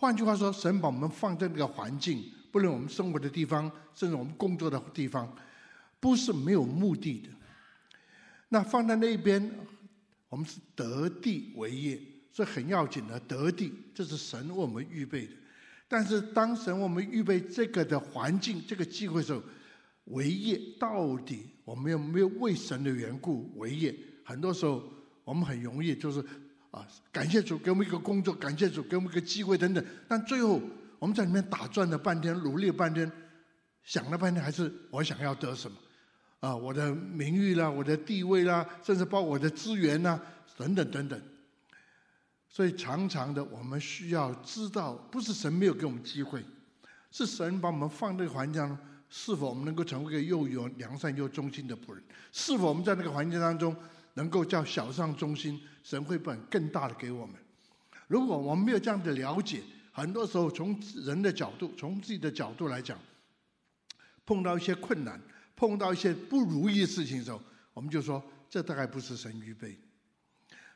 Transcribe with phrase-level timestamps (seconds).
[0.00, 5.30] 换句话说，神把我们放在那个环境，不论我们生活的地方，甚至我们工作的地方，
[6.00, 7.28] 不是没有目的的。
[8.48, 9.52] 那放在那边，
[10.30, 12.00] 我们是得地为业，
[12.32, 15.34] 所以很要紧的得地，这是神为我们预备的。
[15.86, 19.42] 但是当神为我们预备这个的环境、这个机会的时候，
[20.06, 23.94] 为业到底我们有没有为神的缘故为业？
[24.24, 24.82] 很多时候
[25.24, 26.24] 我们很容易就是
[26.70, 29.84] 啊，感谢主给我们一个工作，感谢主给我们一个机会等等。
[30.06, 30.60] 但最后
[30.98, 33.10] 我们在里面打转了半天，努力了半天，
[33.82, 35.76] 想了半天，还是我想要得什么？
[36.40, 40.20] 啊，我的名誉啦，我的地位啦，甚至包括我的资源呐，
[40.56, 41.20] 等等等等。
[42.48, 46.44] 所以常常的，我们需要知道，不是神没有给我们机会，
[47.10, 48.78] 是神把我们放在这个环境当中。
[49.12, 52.00] 是否我们能够成为一个又有良善又忠心的仆人？
[52.30, 53.74] 是否我们在那个环境当中
[54.14, 55.60] 能够叫小上中心？
[55.82, 57.36] 神会把更大的给我们。
[58.06, 62.98] 如果我们没有这样的了解，很多时候从人的角度，从自己的角度来讲，
[64.26, 65.20] 碰到一些困难，
[65.56, 67.40] 碰到一些不如意的事情的时候，
[67.72, 69.78] 我们就说这大概不是神预备。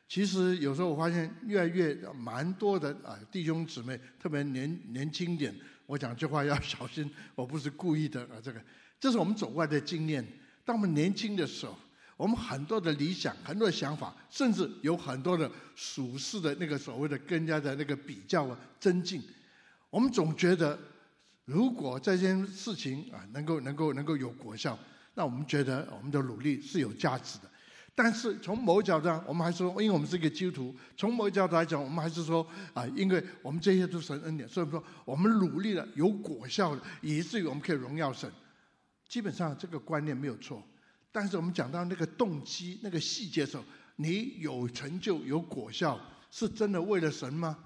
[0.09, 5.55] 其实有时候我发现越来越蛮多的啊弟兄姊妹，特别年年轻点。
[5.87, 8.41] 我讲这话要小心，我不是故意的啊！
[8.43, 8.63] 这个，
[8.99, 10.27] 这是我们走过来的经验。
[10.65, 11.77] 当我们年轻的时候，
[12.17, 19.23] 我们很多的理想、很多的想法，甚至有很多的属世的那个所谓的跟人家的那个比较啊、增进。
[19.91, 20.79] 我们总觉得，
[21.45, 24.79] 如果这件事情啊能够、能够、能够有果效，
[25.15, 27.51] 那我们觉得我们的努力是有价值的。
[27.97, 38.29] 但是从某角度上，我们还是说，因为我们是一个基督徒，从某角度来讲，我们还是说啊，因为我们这些都是神恩典，所以说我们努力了有果效了，以至于我们可以荣耀神。
[39.09, 40.61] 基本上这个观念没有错，
[41.15, 43.63] 但是我们讲到那个动机、那个细节的时候，
[43.95, 47.57] 你有成就、有果效，是真的为了神吗？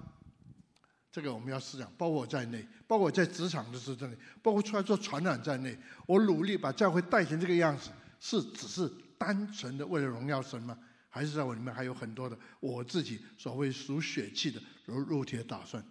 [1.11, 5.75] 这个我们要思想，包括我在内，包括我在职场的时候在内，包括出来做传染在内，
[6.05, 8.87] 我努力把教会带成这个样子，是只是。
[9.19, 10.79] 单纯的为了荣耀神吗？
[11.09, 15.83] 还是在我里面还有很多的我自己所谓属血气的如肉体的打算？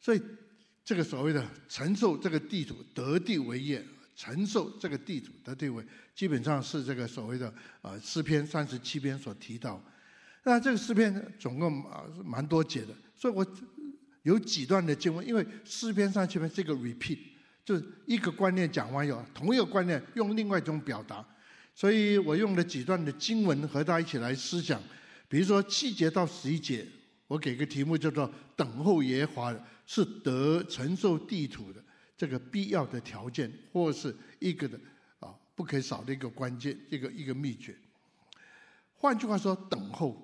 [0.00, 0.22] 所以
[0.82, 5.84] 这个所谓的承受这个地主得地为业，承受这个地主的地位，
[6.14, 9.80] 基本上是这个所谓的呃诗篇三十七篇所提到。
[10.42, 13.46] 那这个诗篇总共啊蛮多节的，所以我
[14.22, 17.18] 有几段的经文，因为诗篇三十七篇这个 repeat。
[17.64, 21.26] 就是一个观念讲完以后，同一个观念用另外一种表达，
[21.74, 24.80] 所以我用了几段的经文和大家一起来思想。
[25.28, 26.86] 比如说七节到十一节，
[27.26, 31.82] 我给个题目叫做“等候耶和华是得承受地土的
[32.16, 34.78] 这个必要的条件，或是一个的
[35.20, 37.76] 啊不可少的一个关键，一个一个秘诀”。
[38.98, 40.22] 换句话说，等候。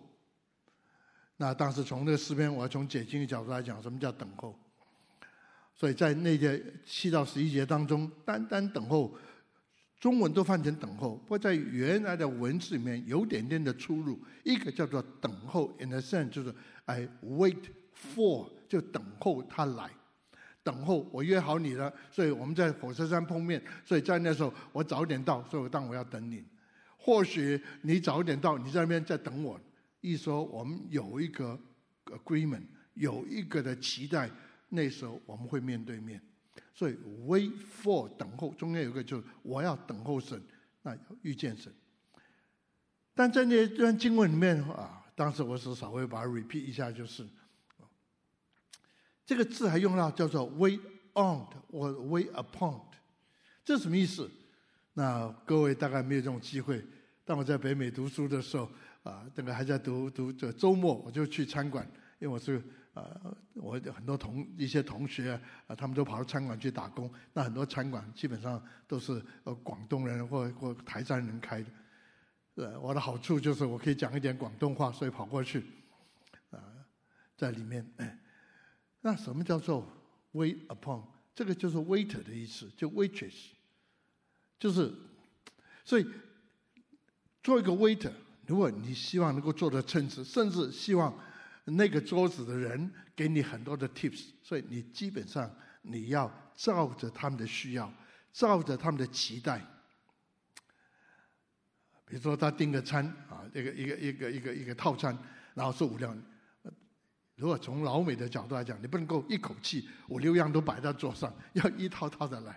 [1.37, 4.59] 那当时从那个诗篇，我要从解经的角度来讲，什么叫等候？
[5.75, 9.13] 所以在那节七到十一节当中，单单等候，
[9.99, 14.19] 中文都翻成等候，不过在原来的文字里面有点点的出入。
[14.45, 16.55] 一个叫做等候，in a sense 就是
[16.85, 17.65] I wait
[18.15, 19.91] for，就等候他来。
[20.63, 26.45] 等候，我约好你了，所以我们在火车站碰面，所以在那时候我早点到，所以我当我要等你。
[26.97, 29.61] 或许你早点到，你在那边在等我。
[30.01, 31.59] 意思说我们有一个
[32.07, 32.63] agreement，
[32.95, 34.31] 有一个的期待。
[34.75, 36.19] 那时候我们会面对面，
[36.73, 36.97] 所以
[37.27, 37.53] wait
[37.83, 40.41] for 等候，中间有一个就是我要等候神，
[40.81, 41.71] 那遇见神。
[43.15, 47.23] 但在那段经文里面啊，当时我是稍微把它 repeat 一下，就是
[49.25, 50.81] 这个字还用到叫做 wait
[51.15, 52.81] on 或 wait upon，
[53.65, 54.31] 这什么意思？
[54.95, 56.85] 那各位大概没有这种机会。
[57.25, 58.69] 当我在北美读书的时候
[59.03, 61.87] 啊，这个还在读读这周末，我就去餐馆，
[62.19, 62.63] 因为我是。
[62.95, 67.11] 啊、我很多同一些同学啊，他们都跑到餐馆去打工。
[67.33, 69.13] 那很多餐馆基本上都是
[69.45, 71.71] 呃广东人或或台山人开的。
[72.57, 75.65] 呃，我的好处就是我可以讲一点广东话，所以跑过去
[76.51, 76.61] 啊、
[77.35, 77.83] 在里面。
[79.03, 79.87] 那什么叫做
[80.33, 81.05] wait upon？
[81.35, 83.51] 这个就是 waiter 的意思，就 waitress，
[84.59, 84.93] 就是
[85.85, 86.07] 所以
[87.43, 88.13] 做一个 waiter，
[88.47, 91.17] 如果你希望能够做得称职，甚至希望。
[91.65, 95.49] 那个桌子的人给你很多的 tips，所以你基本上
[95.83, 97.95] 你要照着他们的需要，
[98.33, 99.65] 照着他们的期待。
[102.05, 105.17] 比如说他订个餐啊，一个一个一个一个一个套餐，
[105.55, 106.21] 然后是五两。
[107.43, 112.57] 如果从老美的角度来讲，你不能够一口气五六样都摆在桌上，要一套套的来。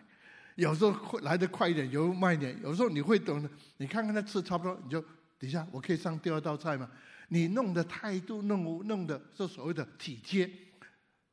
[0.57, 2.55] 有时候会来得快一点，有慢一点。
[2.61, 5.01] 有时候你会等，你看看他吃差不多，你就
[5.39, 6.87] 等一下，我可以上第二道菜吗？
[7.29, 10.47] 你弄的态度，弄弄的是所谓的体贴，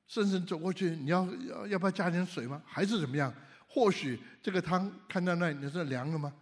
[0.07, 2.63] 深深走过去，你要要要不要加点水吗？
[2.65, 3.31] 还是怎么样？
[3.69, 6.33] 或许这个汤看到那，你是凉了吗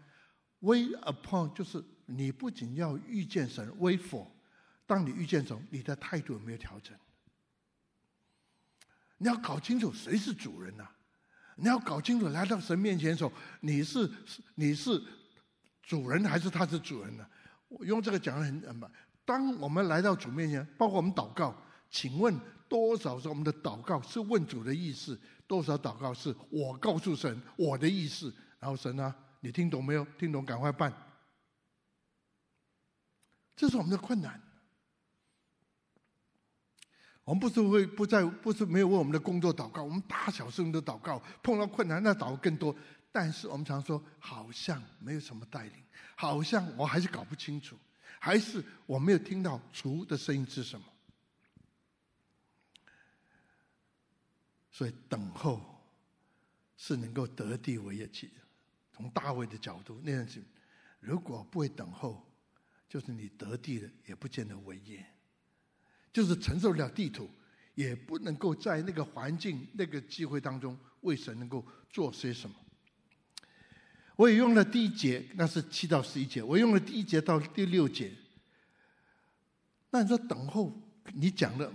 [0.61, 4.29] ？Wait upon 就是你不仅要遇见神，wait for。
[4.91, 6.93] 当你遇见神，你的态度有没有调整？
[9.19, 10.85] 你要搞清楚谁是主人呐、
[11.55, 14.11] 你要搞清楚来到神面前的时候，你是
[14.57, 15.01] 你是
[15.81, 17.25] 主人还是他是主人呢、
[17.69, 18.91] 我用这个讲很很白。
[19.25, 21.55] 当我们来到主面前，包括我们祷告，
[21.89, 22.37] 请问
[22.69, 25.17] 多少是我们的祷告是问主的意思？
[25.47, 28.35] 多少祷告是我告诉神我的意思？
[28.59, 30.05] 然后神啊，你听懂没有？
[30.19, 30.93] 听懂，赶快办。
[33.55, 34.50] 这是我们的困难。
[37.31, 41.23] 我们不是会不在，不是没有为我们的工作祷告，我们大小事情都祷告。
[41.45, 42.75] 碰到困难，那祷告更多。
[43.13, 45.75] 但是我们常说，好像没有什么带领，
[46.17, 47.77] 好像我还是搞不清楚，
[48.19, 50.85] 还是我没有听到主的声音是什么。
[54.73, 55.61] 所以等候
[56.77, 58.29] 是能够得地为业的。
[58.93, 60.43] 从大卫的角度，那样子，
[60.99, 62.29] 如果不会等候，
[62.89, 65.07] 就是你得地了，也不见得为业。
[66.13, 67.29] 就是承受不了地土，
[67.75, 72.57] 也不能够在那个环境、那个机会当中为神能够做些什么。
[74.17, 76.43] 我也用了第一节，那是七到十一节。
[76.43, 78.13] 我用了第一节到第六节。
[79.91, 80.73] 那你说等候，
[81.15, 81.67] 你讲的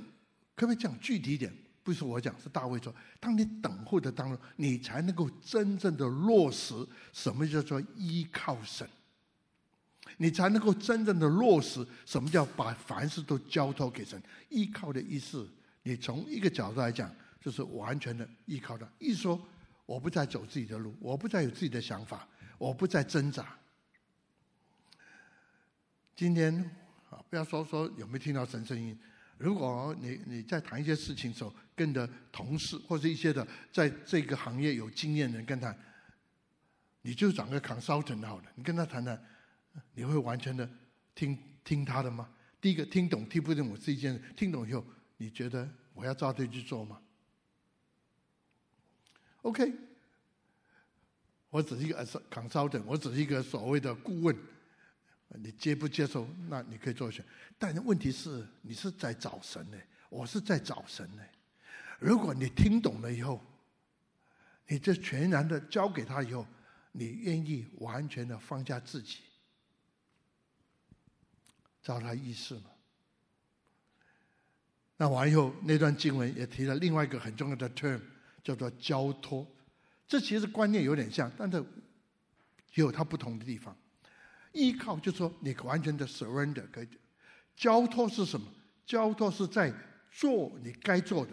[0.55, 1.51] 可不可以讲具体一点？
[1.81, 6.73] 不是我讲，是大卫说：当你等候的当中，你才能够真正的落实
[7.13, 8.88] 什么叫做依靠神。
[10.17, 15.47] 你才能够真正的落实什么叫把凡事都交托给神，依靠的意思。
[15.83, 18.88] 你从一个角度来讲，就是完全的依靠他。
[18.97, 19.39] 一说，
[19.85, 22.27] 我不再走自己的路，我不再有自己的想法，
[22.57, 23.56] 我不再挣扎。
[26.15, 26.57] 今天
[27.09, 28.97] 啊，不要说说有没有听到神声音。
[29.38, 35.75] 如果你你在谈一些事情的时候，跟着同事或者一些的在这个行业有经验的人跟他，
[37.01, 39.21] 你就找个 consultant 好了，你跟他谈谈。
[39.94, 40.69] 你会完全的
[41.13, 42.30] 听听他的吗？
[42.62, 44.83] 第一个听懂听不懂我是一件事，听懂以后，
[45.18, 47.00] 你觉得我要照对去做吗
[49.44, 49.72] ？OK，
[51.50, 54.36] 我只是一个 consultant，我只是一个所谓的顾问，
[55.30, 56.27] 你接不接受？
[56.50, 57.24] 那你可以做选。
[57.60, 59.77] 但问题是，你是在找神呢，
[60.10, 61.22] 我是在找神呢。
[62.00, 63.39] 如果你听懂了以后，
[64.68, 66.48] 你这全然的交给他以后，
[66.92, 69.19] 你愿意完全的放下自己。
[71.85, 72.71] 照他意思嘛。
[74.97, 78.01] 那完以后，那段经文也提了另外一个很重要的 term，
[78.43, 79.45] 叫做交托。
[80.07, 81.63] 这其实观念有点像，但是
[82.73, 83.77] 有它不同的地方。
[84.51, 86.87] 依靠就是说你完全的 surrender，可以。
[87.55, 88.47] 交托是什么？
[88.85, 89.71] 交托是在
[90.09, 91.31] 做你该做的，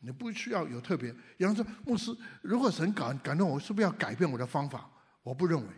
[0.00, 1.14] 你不需要有特别。
[1.36, 4.90] 比方说，牧师，如果神感感动我，是不是要改变我的方法？
[5.22, 5.68] 我不认为。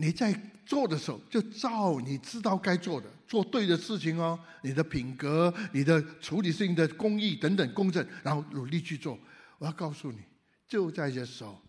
[0.00, 0.32] 你在
[0.64, 4.38] 做的时候，就照你知道该做的，做对的事情哦。
[4.62, 9.18] 你的品格、你的处理事情的公义等等公正，然后努力去做。
[9.58, 10.18] 我要告诉你，
[10.68, 11.60] 就在这时候，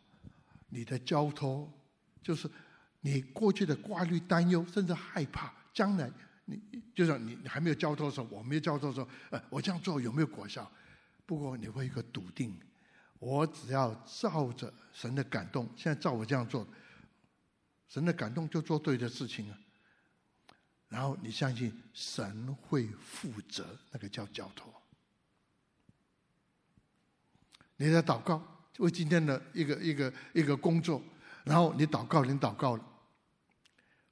[0.69, 1.67] 你的交托
[2.21, 2.47] 就是
[3.01, 6.11] 你过去的挂虑、担忧，甚至害怕将来
[6.45, 6.61] 你，
[6.93, 10.71] 就像你你还没有交托的时候，我没有交托的时候，呃，我这样做有没有果效？
[11.25, 12.55] 不过你会一个笃定，
[13.17, 16.67] 我只要照着神的感动，现在照我这样做。
[17.89, 19.57] 神的感动就做对的事情啊，
[20.89, 24.71] 然后你相信神会负责，那个叫交托。
[27.77, 28.41] 你在祷告
[28.77, 31.01] 为今天的一个一个一个工作，
[31.43, 32.85] 然后你祷告，你祷告了，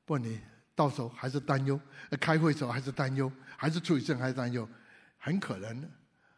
[0.05, 0.41] 不，你
[0.73, 1.79] 到时候还是担忧，
[2.19, 4.67] 开会时候还是担忧，还是处理事情还是担忧，
[5.17, 5.87] 很可能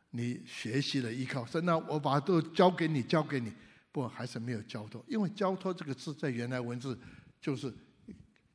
[0.09, 3.53] 你学习了依靠神，那我把都交给你，交给你，
[3.93, 6.99] 不，还是没有交托，因为交托这个字在原来文字。
[7.41, 7.73] 就是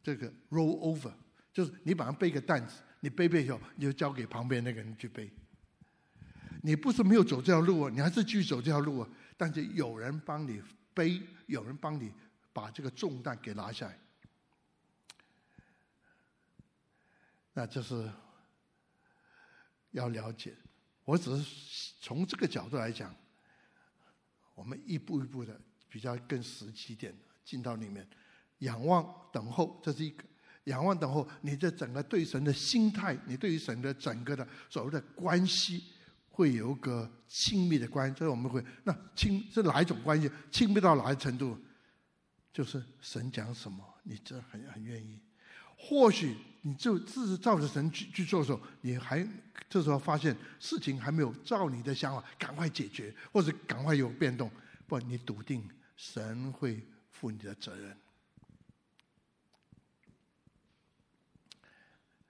[0.02, 1.12] 这个 roll over，
[1.52, 5.30] 就是你把它背个担子，你背背以后，你就交给旁边那个人去背。
[6.62, 9.08] 你不是没有走这条路啊，你还是继续走这条路啊。
[9.36, 10.62] 但是有人帮你
[10.94, 12.12] 背，有人帮你
[12.52, 13.98] 把这个重担给拿下来。
[17.52, 18.10] 那就是
[19.90, 20.54] 要了解。
[21.04, 23.14] 我只是从这个角度来讲，
[24.54, 27.14] 我们一步一步的比较更实际点
[27.44, 28.08] 进到里面。
[28.58, 30.24] 仰望等候，这是一个
[30.64, 31.28] 仰望等候。
[31.42, 35.84] 你这整个对神的心态，你对于神的整个的所谓的关系，
[36.30, 38.18] 会有个亲密的关系。
[38.18, 40.30] 所以我们会那亲是哪一种关系？
[40.50, 41.58] 亲密到哪一程度？
[42.52, 45.20] 就是神讲什么，你这很很愿意。
[45.76, 49.26] 或许你就自己照着神去去做的时候，你还
[49.68, 54.50] 这时候发现事情还没有照你的想法，赶快解决，或者赶快有变动，
[54.86, 56.80] 不，你笃定神会
[57.10, 57.94] 负你的责任。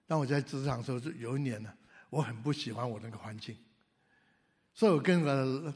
[0.07, 1.73] 当我在职场的时候，有一年呢，
[2.11, 3.57] 我很不喜欢我那个环境，
[4.73, 5.75] 所以我跟个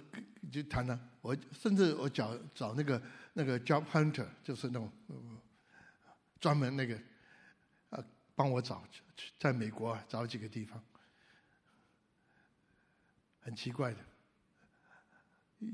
[0.53, 4.91] 就谈了，我甚至我找找那个那个 job hunter，就是那种
[6.41, 6.99] 专门那个。
[8.39, 8.85] 帮我找，
[9.37, 10.81] 在美国啊，找几个地方，
[13.41, 13.99] 很奇怪的，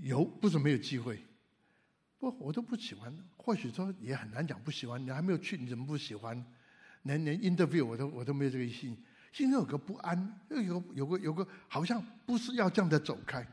[0.01, 1.23] 有不是没有机会，
[2.19, 6.43] 不我都不喜欢，或许说也很难讲不喜欢，你还没有去，你怎么不喜欢？
[7.05, 8.95] 连连 interview 我都我都没有这个心，
[9.33, 13.47] 心中有个不安，又有有个有个好像不是要这样的走开，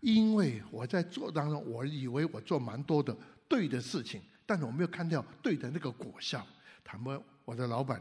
[0.00, 3.16] 因为我在做当中，我以为我做蛮多的
[3.48, 6.46] 对的事情，但是我没有看到对的那个果效。
[6.84, 8.00] 谈不，我的老板。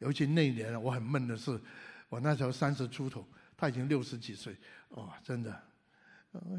[0.00, 1.58] 尤其那一年，我很闷的是，
[2.08, 4.54] 我那时候三十出头，他已经六十几岁，
[4.88, 5.62] 哦，真的，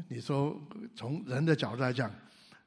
[0.08, 0.58] 你说
[0.96, 2.10] 从人的角度来讲，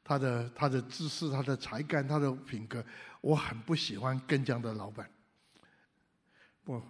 [0.09, 2.83] 他的他的知识、他的才干、他的品格，
[3.21, 5.07] 我很不喜欢跟这样的老板。
[6.65, 6.83] 我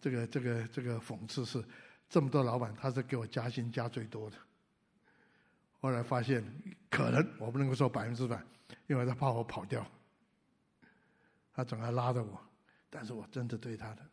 [0.00, 1.62] 这个这个这个讽刺是，
[2.08, 4.38] 这么多老板，他是给我加薪加最多的。
[5.80, 6.42] 后来发现，
[6.88, 8.42] 可能我不能够说百分之百，
[8.86, 9.86] 因为他怕我跑掉，
[11.52, 12.40] 他总要拉着我。
[12.88, 14.06] 但是我真的对他的，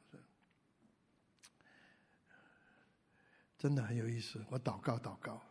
[3.58, 4.44] 真的很有意思。
[4.50, 5.42] 我祷告祷告，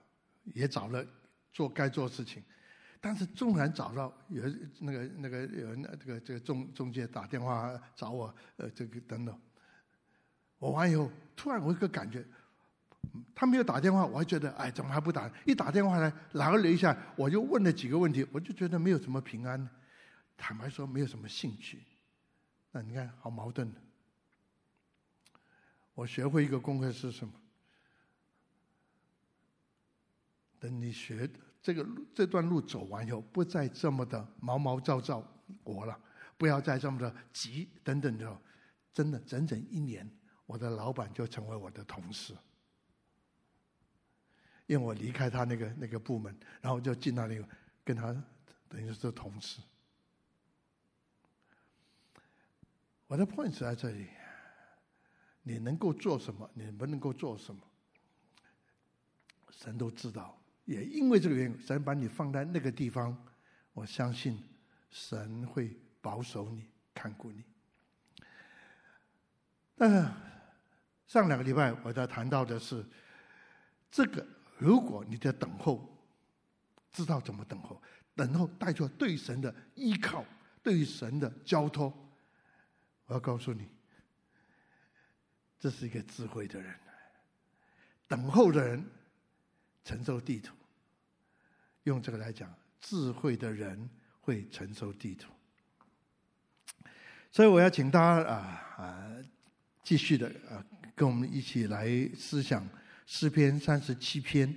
[0.53, 1.03] 也找了
[1.55, 2.43] 做该做事情，
[3.01, 4.43] 但是纵然找到有
[4.81, 9.41] 那个那个有人这个这个中中介打电话找我，呃，这个等等，
[10.59, 12.25] 我完以后突然我一个感觉，
[13.35, 15.31] 他没有打电话，我还觉得哎，怎么还不打？
[15.47, 19.71] 一打电话来，拦了一下，我就问了几个问题，我就觉得没有什么平安，
[20.37, 21.85] 坦白说没有什么兴趣。
[22.73, 23.81] 那你看，好矛盾的。
[25.95, 27.33] 我学会一个功课是什么？
[30.65, 31.29] 等你学
[31.61, 35.23] 这个这段路走完以后，不再这么的毛毛躁躁
[35.63, 36.01] 我了，
[36.39, 38.41] 不要再这么的急等等的。
[38.95, 40.11] 真的，整整一年，
[40.47, 42.35] 我的老板就成为我的同事，
[44.67, 47.47] 因为我离开他那个那个部门，然后就进到那个
[47.85, 48.15] 跟他
[48.67, 49.61] 等于是同事。
[53.07, 54.09] 我的 point 在这里，
[55.43, 56.49] 你能够做什么？
[56.55, 57.61] 你不能够做什么？
[59.51, 63.17] 神都知道，也因为这个原因，神把你放在那个地方，
[63.73, 64.39] 我相信
[64.91, 67.45] 神会保守你、看顾你。
[69.77, 70.09] 但是
[71.07, 72.85] 上两个礼拜我在谈到的是，
[73.91, 75.87] 这个如果你在等候，
[76.93, 77.83] 知道怎么等候，
[78.15, 80.25] 等候带着对神的依靠，
[80.63, 81.93] 对神的交托。
[83.07, 83.69] 我要告诉你，
[85.59, 86.75] 这是一个智慧的人，
[88.09, 88.83] 等候的人
[89.85, 90.55] 承受地土。
[91.85, 93.89] 用这个来讲，智慧的人
[94.21, 95.31] 会承受地土。
[97.31, 98.37] 所以我要请大家啊
[98.79, 99.17] 啊，
[99.83, 100.65] 继续的啊，
[100.95, 101.87] 跟我们一起来
[102.17, 102.67] 思想
[103.07, 104.55] 诗篇三十七篇。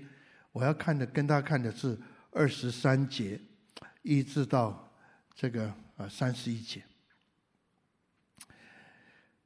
[0.51, 1.98] 我要看的，跟大家看的是
[2.31, 3.39] 二十三节，
[4.03, 4.91] 一直到
[5.36, 6.81] 这个啊三十一节。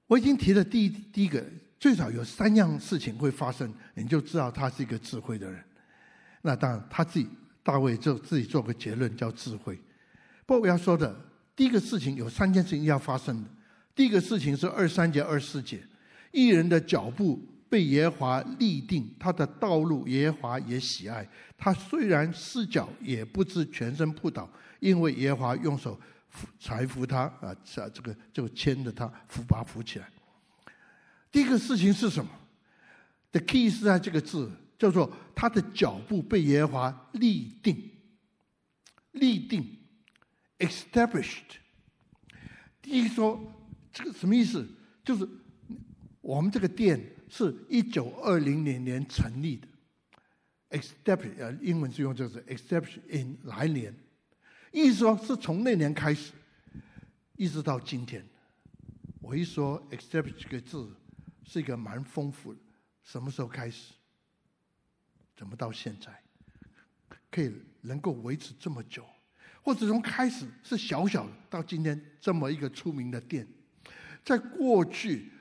[0.07, 1.43] 我已经提了第一第一个，
[1.79, 5.63] 最少有三样事情会发生，你就知道他是一个智慧的人。
[6.41, 7.27] 那当然，他自己
[7.63, 9.75] 大卫就自己做个结论，叫智慧。
[10.45, 11.15] 不过我要说的
[11.55, 13.49] 第一个事情有三件事情要发生的。
[13.93, 15.81] 第一个事情是二三节、二四节，
[16.31, 21.27] 义人的脚步被耶华立定，他的道路耶华也喜爱。
[21.57, 25.99] 他虽然四脚，也不知全身扑倒，因为耶华用手。
[26.61, 30.07] 才扶他啊，这这个就牵着他扶，把扶起来。
[31.29, 32.31] 第一个事情是什么
[33.33, 34.49] ？The key 是在这个字，
[34.81, 37.91] 叫做他的脚步被耶华立定，
[39.11, 39.77] 立定
[40.57, 41.59] ，established。
[42.81, 43.39] 第一说
[43.93, 44.67] 这个什么意思？
[45.05, 45.29] 就是
[46.19, 49.67] 我们这个店是一九二零年年成立的
[50.71, 53.95] ，established 啊，英文是用这个字，established in 来年。
[54.71, 56.31] 意思说，是从那年开始，
[57.35, 58.25] 一直到今天。
[59.19, 60.91] 我一说 “establish” 这个字，
[61.43, 62.59] 是一个蛮丰富的。
[63.03, 63.93] 什么时候开始？
[65.41, 66.21] 怎么到现在，
[67.31, 69.03] 可以能够维持这么久？
[69.63, 73.47] 或者从开始是小小的，到今天这么一个出名的店，
[74.23, 75.31] 在过去，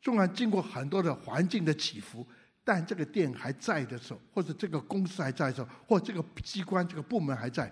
[0.00, 2.26] 纵然经过很多的环境的起伏，
[2.64, 7.70] 但这个店还在的时候，或者这个公司还在的时候，或这个机关、这个部门还在。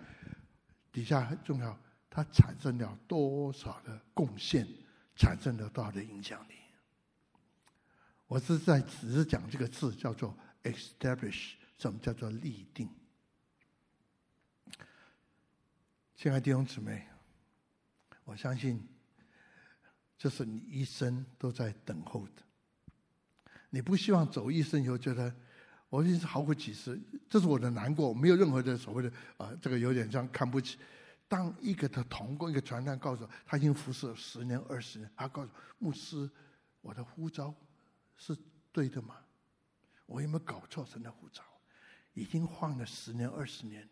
[0.93, 1.75] 底下很重要，
[2.11, 4.69] 它产生了多少的贡献，
[5.17, 6.52] 产生了多少的影响力？
[8.26, 10.37] 我是在只是讲这个字叫做
[10.72, 12.88] establish，什么叫做立定？
[16.16, 17.06] 亲爱的弟兄姊妹，
[18.25, 18.84] 我相信
[20.18, 22.42] 这是你一生都在等候的。
[23.70, 25.32] 你不希望走一生以后觉得
[25.88, 26.98] 我已经是毫无启示，
[27.30, 30.78] 这是我的难过，没有任何的所谓的啊，这个有点像看不起。
[31.28, 36.28] 当一个的同工，一个传单告诉我，他已经服侍了十年、二十年，他告诉牧师，
[36.80, 37.54] 我的呼召
[38.16, 38.37] 是
[38.72, 39.16] 对的吗？
[40.08, 41.42] 我有没有搞错神的呼召？
[42.14, 43.86] 已经换了十年、二十年。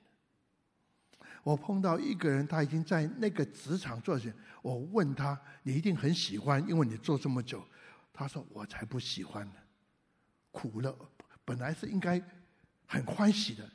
[1.43, 4.33] 我碰到一个人，他已经在那个职场做起，
[4.63, 7.65] 我问他：“你一定很喜欢，因为你做这么久。”
[8.13, 9.55] 他说：“我才不喜欢呢，
[10.51, 10.97] 苦了。
[11.45, 12.21] 本来是应该
[12.87, 13.71] 很欢喜的，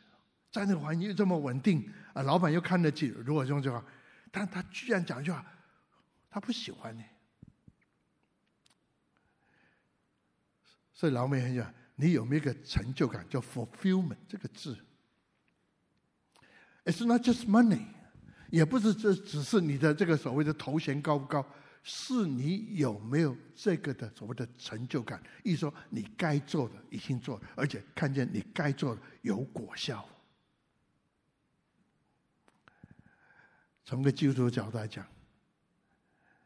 [0.51, 3.07] 在那个环境又这么稳定啊，老板又看得起。
[3.07, 3.85] 如果用这句话，
[4.31, 5.45] 但他居然讲一句话，
[6.29, 7.05] 他不喜欢你。
[10.91, 13.23] 所以老美很讲，你有没有一个成就感？
[13.29, 14.75] 叫 fulfillment 这个字。”
[16.83, 17.85] It's not just money，
[18.49, 21.45] 也不是这只是你的这个所谓的头衔高不高，
[21.83, 25.21] 是你有没有这个的所谓的成就感？
[25.43, 30.03] 意思说你该做的已经做了，而且看见你该做的有果效。
[33.85, 35.05] 从个基督徒角度来讲，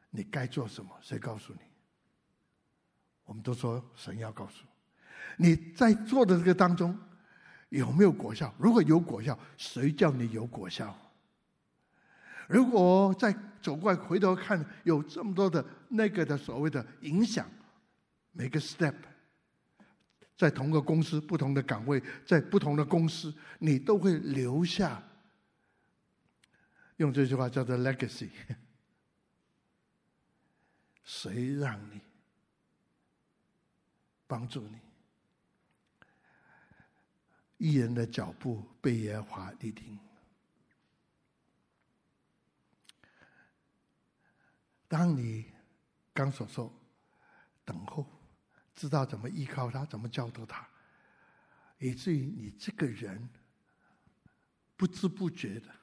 [0.09, 0.91] 你该做什么？
[1.01, 1.59] 谁告诉你？
[3.23, 4.65] 我们都说神要告诉
[5.37, 6.97] 你，在做的这个当中。
[7.69, 8.53] 有没有果效？
[8.57, 10.95] 如果有果效，谁叫你有果效？
[12.47, 17.49] 如果再走过来回头看，有这么多的那个的所谓的影响，
[18.31, 18.93] 每个 step，
[20.37, 25.03] 在同个公司不同的岗位，在不同的公司，你都会留下。
[26.97, 28.29] 用这句话叫做 legacy。
[31.03, 31.99] 谁让你
[34.27, 34.77] 帮助你？
[37.57, 39.97] 义人的脚步被耶和华立定。
[44.87, 45.45] 当你
[46.13, 46.71] 刚所说
[47.63, 48.05] 等候，
[48.75, 50.67] 知道怎么依靠他，怎么教导他，
[51.79, 53.29] 以至于你这个人
[54.75, 55.73] 不知不觉的，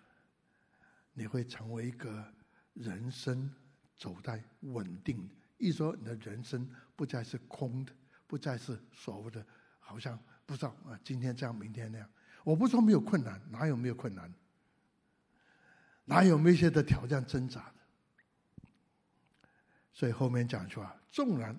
[1.12, 2.33] 你会成为一个
[2.75, 3.53] 人生
[3.97, 5.29] 走在稳定。
[5.59, 7.92] 一说你的人生不再是空的，
[8.27, 9.47] 不再是所谓的
[9.79, 10.18] 好像。
[10.53, 12.07] 不知道啊，今天这样，明天那样。
[12.45, 14.31] 我不说没有困难，哪有没有困难？
[16.05, 18.67] 哪有没些的挑战挣扎的？
[19.95, 21.59] 所以后面讲一句话：纵然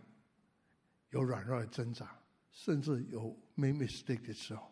[1.10, 2.16] 有软弱的挣扎，
[2.52, 4.72] 甚至有 make mistake 的时候，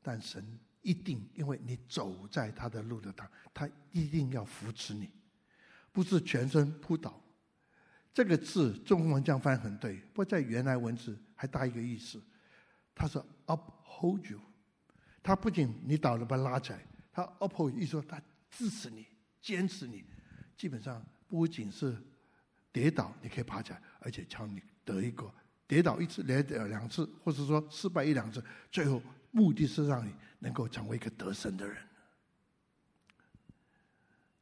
[0.00, 5.10] 但神一定因为你走在他的路的当，他一定要扶持你，
[5.90, 7.20] 不是全身扑倒。
[8.14, 12.20] 这个字中文这样翻很对，不在原来文字还大一个意思，
[12.92, 14.40] 他说 uphold you，
[15.22, 18.20] 他不仅你倒了把他拉起来，他 uphold 意思说他
[18.50, 19.06] 支持你、
[19.40, 20.04] 坚持你，
[20.56, 21.96] 基本上不仅是
[22.72, 25.32] 跌倒你可以爬起来，而且叫你得一个
[25.68, 31.76] 跌倒一次、两两次，或者说失败一两次，最后目的是让你能够成为一个得胜的人。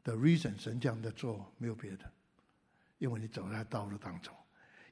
[0.02, 2.10] The reason 神这样的做没有别的。
[2.98, 4.34] 因为你走在道路当中，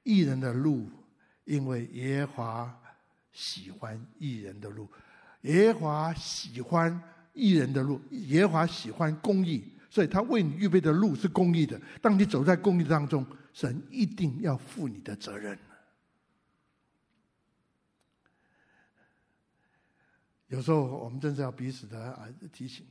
[0.02, 0.90] 艺人的路，
[1.44, 2.82] 因为耶和华
[3.32, 4.88] 喜欢艺人的路，
[5.42, 7.02] 耶和华喜欢
[7.32, 11.80] 艺人的路，耶和华喜欢公义，所以他为你预备的路是公义的。
[12.00, 15.58] 当你走在公义当中，神一定要负你的责任。
[20.48, 22.86] 有时候我们真是要彼此的啊提醒。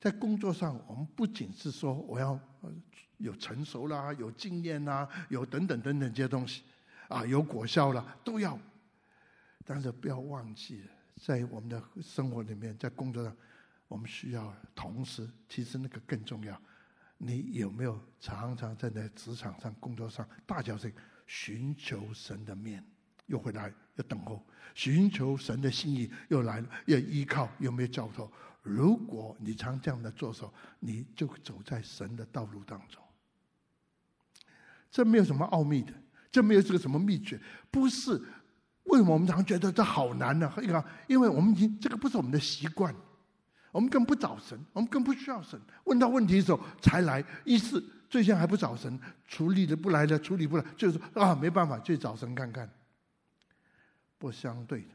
[0.00, 2.38] 在工作上，我们不仅是说我要
[3.18, 6.62] 有成熟啦、有经验啦、有等等等等这些东西，
[7.14, 8.58] 啊，有果效了都要，
[9.64, 10.82] 但是不要忘记，
[11.22, 13.36] 在我们的生活里面，在工作上，
[13.86, 16.60] 我们需要同时，其实那个更重要。
[17.16, 20.92] 你有没有常常在那职场上、工作上，大小事
[21.28, 22.84] 寻求神的面，
[23.26, 28.28] 又回来要等候，寻求神的心意又来了，要依靠，有没有交托？
[28.60, 33.00] 如果你常这样的做时候，你就走在神的道路当中。
[34.90, 35.92] 这没有什么奥秘的，
[36.34, 38.20] 这没有这个什么秘诀，不是。
[38.86, 40.52] 为什么我们常觉得这好难呢？
[40.60, 42.92] 因为，因为我们已经这个不是我们的习惯，
[43.70, 45.58] 我们更不找神，我们更不需要神。
[45.84, 52.68] 问到问题的时候才来，一是最先还不找神，处理的不来的处理不来，就是说啊，没办法，去找神看看。
[54.18, 54.88] 不相对的，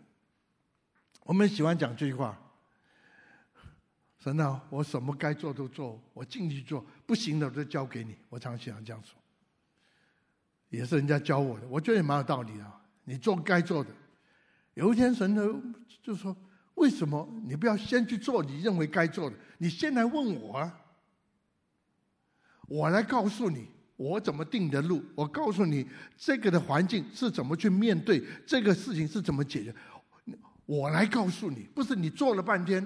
[1.24, 2.38] 我们喜欢讲这句话。
[4.20, 8.18] 神啊，我什么该做都做，我尽力做，不行的我就交给你。
[8.28, 9.19] 我常喜欢这样说，
[10.70, 12.66] 也是人家教我的，我觉得也蛮有道理的。
[13.04, 13.90] 你做该做的。
[14.76, 15.48] 有一天神呢
[16.02, 16.36] 就说
[16.76, 19.36] ：“为什么你不要先去做你认为该做的？
[19.58, 20.80] 你先来问我啊，
[22.68, 23.68] 我来告诉你。”
[24.00, 25.04] 我怎么定的路？
[25.14, 29.76] 我告诉你，这个的环境是怎么去面对，这个事情是怎么解决？
[30.66, 32.82] 我来告诉你，不是你做了半天，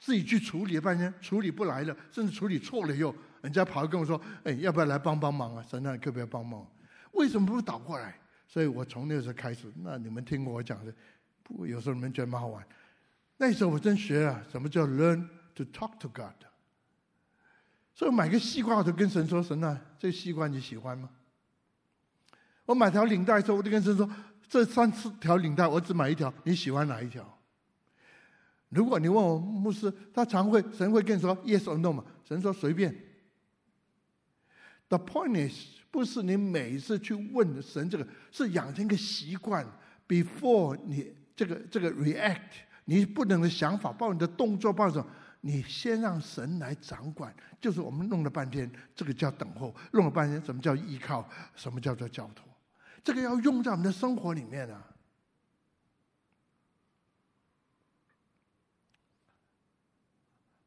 [0.00, 5.62] 自己去处理了半天，处理不来了，甚至处理错了以后，人家跑来跟我说：“哎，要不要来帮帮忙啊？
[5.68, 6.66] 神啊，可不可以帮忙？
[7.14, 10.94] 为什么不倒过来？”所以我从那时候开始，那你们听我讲的，
[11.42, 12.64] 不过，有时候你们觉得蛮好玩。
[13.36, 16.34] 那时候我真学啊，什么叫 learn to talk to God。
[17.94, 21.08] 所以买个西瓜，我就跟神说：“神啊，这西瓜你喜欢吗？”
[22.66, 24.08] 我买条领带的时候，我就跟神说
[24.48, 27.38] ：“这三四条领带，我只买一条，你喜欢哪一条？”
[28.70, 32.04] 如果你问我牧师，他常会神会跟你说 “yes or no” 嘛？
[32.24, 32.92] 神说随便。
[34.88, 39.64] The point is，不是你每一次去问神这个，是养成一个习惯。
[40.08, 42.40] Before 你这个这个 react，
[42.84, 45.06] 你不能的想法，包括你的动作，包括什么？
[45.42, 51.30] 你先让神来掌管，就是我们弄了半天，这个叫等候；弄了半天，什么叫依靠？
[51.54, 52.44] 什么叫做交托？
[53.04, 54.84] 这个要用在我们的生活里面啊。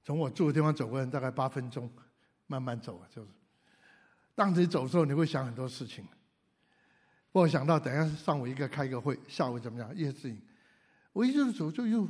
[0.06, 1.92] 从我住的地方走过来，大概八分钟，
[2.46, 3.28] 慢慢走啊，就是。
[4.38, 6.06] 当你走的时候，你会想很多事情。
[7.32, 9.96] 我想到等一下上午一个开个会，下午怎么样？
[9.96, 10.40] 一些事情，
[11.12, 12.08] 我一直走就又。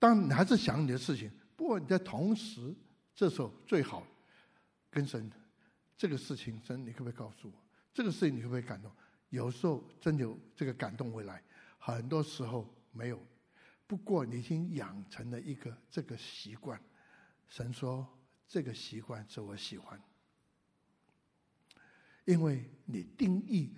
[0.00, 2.74] 当你还是想你的事情，不过你在同时，
[3.14, 4.04] 这时候最好
[4.90, 5.30] 跟神，
[5.96, 7.54] 这个事情，神你可不可以告诉我？
[7.94, 8.90] 这个事情你可不可以感动？
[9.28, 11.40] 有时候真有这个感动回来，
[11.78, 13.24] 很多时候没有。
[13.86, 16.80] 不过你已经养成了一个这个习惯，
[17.46, 18.04] 神说
[18.48, 20.00] 这个习惯是我喜欢，
[22.28, 23.74] 因为你定义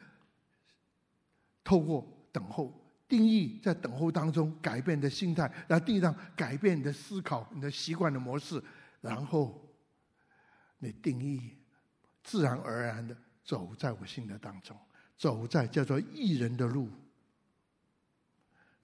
[1.62, 2.76] 透过等候。
[3.08, 8.62] 定义在等候当中改变你的心态，然后地上改变你的思考、你的习惯的模式，
[9.00, 9.68] 然后
[10.78, 11.56] 你定义
[12.22, 14.76] 自然而然的走在我心的当中，
[15.16, 16.88] 走在叫做艺人的路。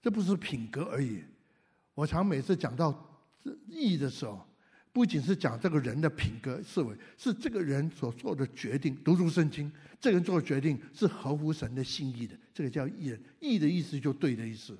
[0.01, 1.23] 这不是品格而已。
[1.93, 2.93] 我常每次讲到
[3.67, 4.45] 义的时候，
[4.97, 8.95] 不仅是讲这个人的品格思维，是这个人所做的决定。
[9.03, 13.21] 读读圣经，这个人做的决定是合乎神的心意的，这个叫义人。
[13.39, 14.75] 义的意思就对的意思，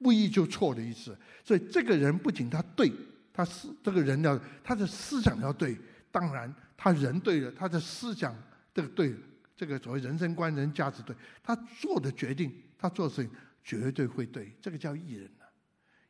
[0.00, 1.16] 不义就错的意思。
[1.44, 2.90] 所以这个人不仅他对，
[3.32, 5.78] 他是这个人要他的思想要对，
[6.10, 8.36] 当然他人对了，他的思想
[8.74, 9.14] 这个对，
[9.56, 13.30] 这个所谓人生观、人价值对，他做的决定，他做事情
[13.62, 14.50] 绝对会对。
[14.60, 15.46] 这个叫义人啊，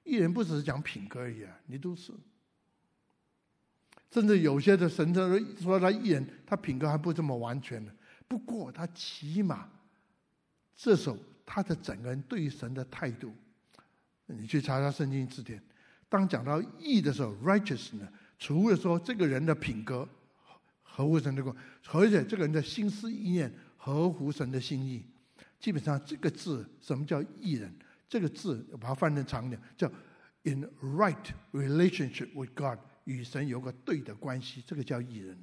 [0.03, 2.11] 义人不只是讲品格而已啊，你都是。
[4.13, 7.91] 甚至有些的神说说他义人，他品格还不这么完全呢。
[8.29, 9.67] 不过他起码，
[10.77, 13.33] 这时候他的整个人对于神的态度，
[14.27, 15.63] 你去查查圣经字典。
[16.11, 18.07] 当讲到义的时候，righteous 呢，
[18.39, 20.07] 除了说这个人的品格
[20.83, 21.57] 合乎神的光，
[21.91, 25.03] 而且这个人的心思意念合乎神的心意，
[25.59, 27.75] 基本上这个字什么叫义人？
[28.11, 29.91] 这个字把它翻成长点，叫
[30.43, 31.17] in right
[31.53, 32.79] relationship with God。
[33.05, 35.43] 与神有个对的关系，这个叫义人。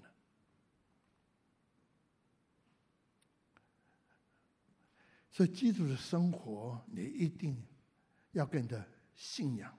[5.32, 7.64] 所以基督的生活，你一定
[8.32, 9.78] 要跟你的信仰，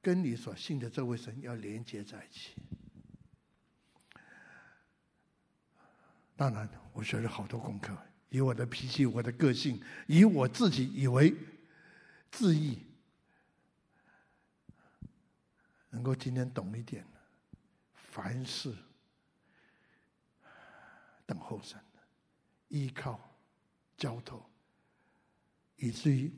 [0.00, 2.54] 跟你所信的这位神要连接在一起。
[6.34, 7.96] 当然，我学了好多功课，
[8.30, 11.34] 以我的脾气、我的个性，以我自己以为
[12.30, 12.78] 自义。
[15.90, 17.04] 能够今天懂一点，
[17.92, 18.72] 凡事
[21.26, 21.76] 等候神，
[22.68, 23.20] 依靠
[23.96, 24.48] 交托，
[25.74, 26.32] 以至于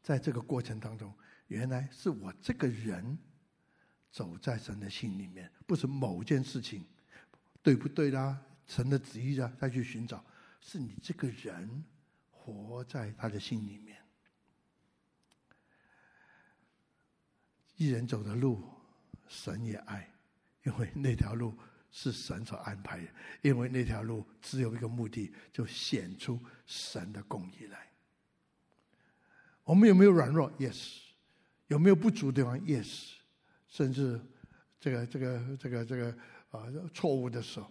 [0.00, 1.12] 在这个过程当中，
[1.48, 3.18] 原来是我这个人
[4.12, 6.86] 走在神的心里面，不是某件事情
[7.60, 10.24] 对不对啦，神的旨意啊，再去寻找，
[10.60, 11.84] 是你这个人
[12.30, 14.00] 活在他的心里面。
[17.82, 18.62] 一人走的路，
[19.26, 20.08] 神也爱，
[20.62, 21.52] 因为那条路
[21.90, 23.08] 是神所安排的。
[23.40, 27.90] 因为那条路只有一个目的，就显出神的公义来。
[29.64, 31.00] 我们有没有软弱？Yes。
[31.66, 33.14] 有没有不足的地方？Yes。
[33.66, 34.20] 甚至
[34.78, 36.16] 这个、这个、这个、这个
[36.50, 37.68] 啊错误的时候，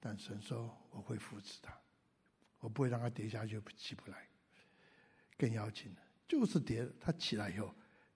[0.00, 1.72] 但神说我会扶持他，
[2.58, 4.26] 我不会让他跌下去起不来。
[5.38, 7.72] 更要紧的，就是跌，他起来以后。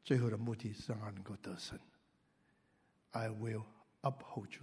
[0.08, 1.78] 最后的目的是让他能够得胜。
[3.10, 3.62] I will
[4.00, 4.62] uphold you。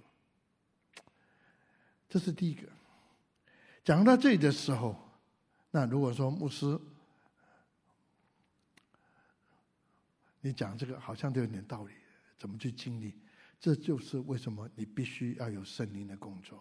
[2.10, 2.68] 这是第一个。
[3.84, 4.98] 讲到这里的时候，
[5.70, 6.82] 那如果说牧师，
[10.42, 11.94] 你讲这个好像都有点道理，
[12.40, 13.14] 怎么去经历？
[13.60, 16.60] 这就是为什么你必须要有圣灵的工作。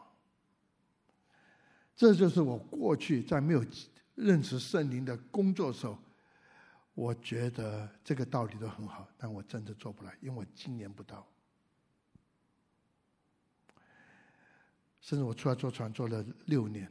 [1.97, 3.65] 这就是我过去在没有
[4.15, 5.99] 认识圣灵的工作时候，
[6.95, 11.27] 我觉得这个道理都很好，但我真的做不来，因为我经验不到。
[15.01, 16.91] 甚至我出来坐船坐了六年，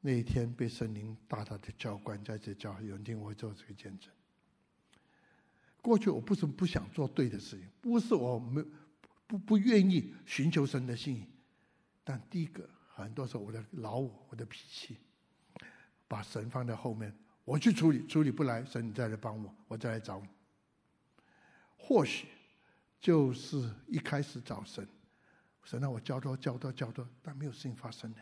[0.00, 4.10] 那一天被圣灵大大的浇灌，在这教有人听我会做这个见证。
[5.82, 8.64] 过去我不是不想做对的事情，不是我没
[9.26, 11.28] 不不愿意寻求神的心意。
[12.02, 14.98] 但第一个，很多时候我的老我，我的脾气，
[16.08, 17.16] 把神放在后面，
[17.50, 20.28] 我去处理，处理不来，神你再来帮我，我再来找你。
[21.76, 22.28] 或许
[23.00, 24.86] 就是一开始找神，
[25.64, 28.18] 神让我交托、交托、交托，但没有事情发生呢。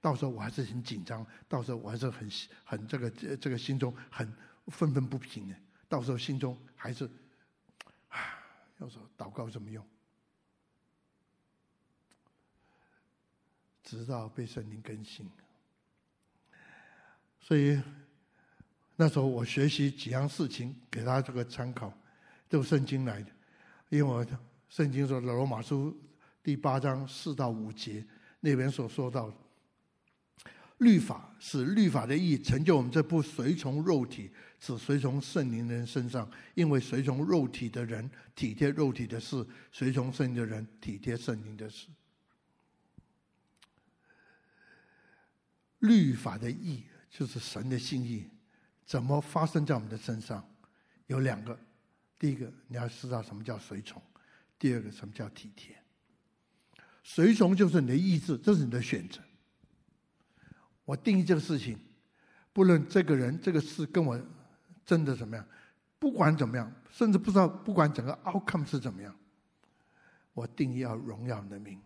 [0.00, 2.26] 到时候我还是很紧张，到时候我还是很
[2.64, 4.34] 很这个这个心中很
[4.68, 5.54] 愤愤不平的。
[5.86, 7.04] 到时候心中还是
[8.08, 8.18] 啊，
[8.78, 9.86] 要说祷告怎么用？
[13.82, 15.30] 直到被圣灵更新，
[17.38, 17.78] 所以
[18.96, 21.92] 那时候我学习几样事情，给他这个参考，
[22.48, 23.30] 都圣经来的。
[23.88, 24.26] 因为我
[24.68, 25.90] 圣经说《罗马书》
[26.42, 28.04] 第八章四到五节
[28.40, 29.36] 那边所说到的，
[30.78, 34.30] 律法是律法的意义成就我们这不随从肉体，
[34.60, 36.28] 只随从圣灵的人身上。
[36.54, 41.88] 因为随从肉体的人体贴肉体的事，随从圣灵的人体贴圣灵的事。
[45.80, 48.26] 律法的意义就是神的心意，
[48.84, 50.46] 怎么发生在我们的身上？
[51.06, 51.58] 有两个，
[52.18, 54.00] 第一个你要知道什么叫随从，
[54.58, 55.76] 第二个什么叫体贴。
[57.02, 59.20] 随从就是你的意志，这是你的选择。
[60.84, 61.78] 我定义这个事情，
[62.52, 64.20] 不论这个人、这个事跟我
[64.84, 65.46] 真的怎么样，
[65.98, 69.14] 不管怎么样，甚至不知道不管整个 outcome 是怎么样，
[70.32, 71.80] 我定义要荣耀你的名，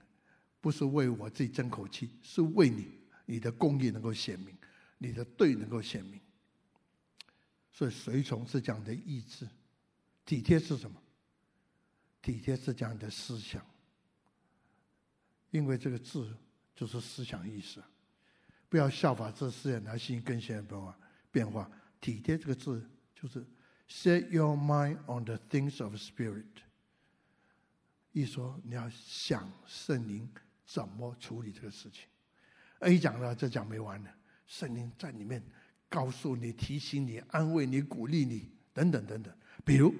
[0.60, 2.98] 不是为我自己争口气，是为你。
[3.30, 4.56] 你的公义能够显明，
[4.96, 6.18] 你的对能够显明，
[7.78, 9.48] 所以随从是讲的意志，
[10.24, 11.00] 体贴是什么？
[12.20, 13.64] 体贴是讲的思想，
[15.52, 16.36] 因为这个字
[16.74, 17.80] 就是思想意识，
[18.68, 20.98] 不要效法这世人来信更新变化
[21.30, 21.70] 变化。
[22.00, 23.46] 体贴这个字就是
[23.88, 26.46] set your mind on the things of spirit，
[28.10, 30.28] 一说你要想圣灵
[30.66, 32.08] 怎么处理这个事情。
[32.80, 34.12] A 讲了，这讲没完了。
[34.48, 35.40] 圣灵在里面
[35.88, 39.34] 告诉你、提醒你、安慰你、鼓励你，等等等等。
[39.64, 39.94] 比如，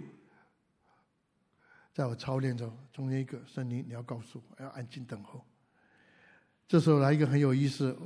[1.93, 5.45] 在我操练中，中间一个圣灵，你要告诉我，要安静等候。
[6.67, 7.97] 这时候来一个很有意思，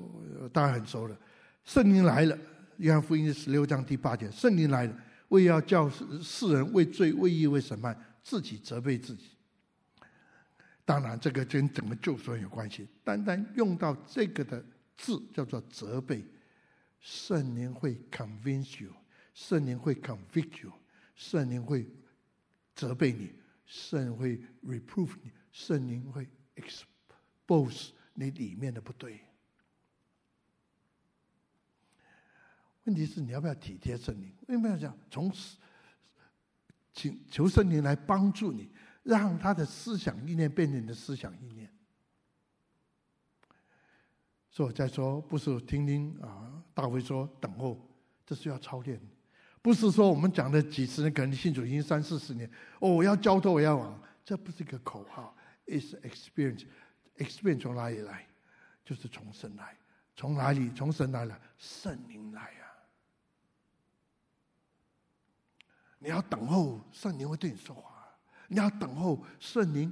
[0.53, 1.19] 大家很熟了。
[1.65, 2.39] 圣灵来了，
[2.77, 4.97] 约翰福音十六章第八节，圣灵来了，
[5.29, 9.31] 为要叫世人为罪、为义、为审判，自己责备自己。
[10.85, 12.89] 当然，这个跟整个救赎有关系。
[13.05, 14.65] 单单用到这个的
[14.97, 16.25] 字叫做责备，
[17.03, 18.93] 圣灵会 convince you，
[19.35, 20.73] 圣灵会 convict you，
[21.17, 21.87] 圣灵会
[22.75, 23.33] 责备你，
[23.67, 29.21] 圣灵会 reprove 你，圣灵会 expose 你里面的不对。
[32.85, 34.33] 问题是你要不要体贴圣灵？
[34.47, 35.33] 为什么要讲从
[36.93, 38.71] 请求圣灵来帮助你？
[39.03, 41.69] 让他的思想意念变成你的思想意念。
[44.53, 47.81] 所以我再说，不是听听啊，大卫说等候，
[48.27, 49.01] 这是要操练，
[49.63, 52.47] 不是说我们讲的几十年，可能信主已经三四十年，
[52.79, 55.35] 哦，我要交托，我要往，这不是一个口号
[55.67, 58.27] ，is experience，experience 从哪里来？
[58.85, 59.75] 就是从神来，
[60.15, 60.71] 从哪里？
[60.75, 62.69] 从神来了，圣灵来啊！
[65.99, 67.91] 你要等候，圣灵会对你说话。
[68.49, 69.91] 你要等候圣灵。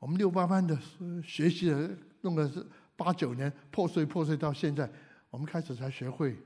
[0.00, 0.76] 我们六八班的
[1.22, 4.90] 学习的弄的是八九年破碎破碎到现在，
[5.30, 6.36] 我们开始才学会。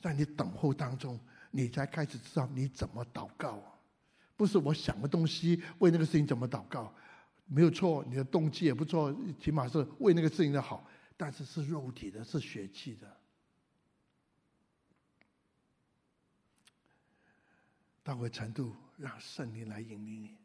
[0.00, 1.18] 在你等候当中，
[1.50, 3.62] 你才开始知道你怎么祷告。
[4.36, 6.94] 不是我想个东西为那个事情怎么祷告，
[7.46, 10.88] 没有错，你的动机也不错，起码是为那个事情的好。
[11.16, 13.16] 但是是肉体的，是血气的。
[18.02, 18.74] 到个程度。
[18.98, 20.36] 让圣灵来引领你，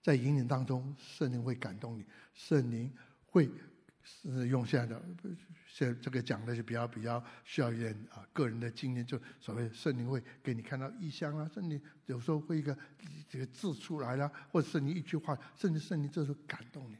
[0.00, 2.88] 在引领当中，圣灵会感动你，圣灵
[3.26, 3.50] 会
[4.08, 5.02] 是用现在的
[5.74, 12.76] 这这个讲的就比较比较需要一点啊个人的经验，就所谓圣灵会给你看到异象啊，圣灵有时候会一个
[13.28, 16.96] 这个字出来了，或者圣灵一句话，甚至圣灵这时候感动你。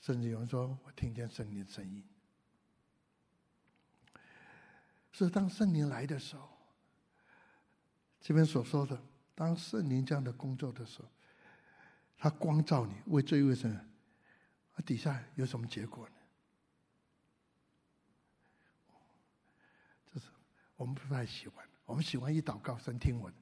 [0.00, 2.04] 甚至有人说我听见圣灵的声音，
[5.12, 6.48] 所以当圣灵来的时候，
[8.20, 9.00] 这边所说的，
[9.34, 11.08] 当圣灵这样的工作的时候，
[12.18, 13.78] 他光照你，为罪为神。
[14.74, 16.14] 那底下有什么结果呢？
[20.12, 20.28] 这是
[20.76, 21.66] 我们不太喜欢。
[21.84, 23.36] 我们喜欢一祷告神听我的，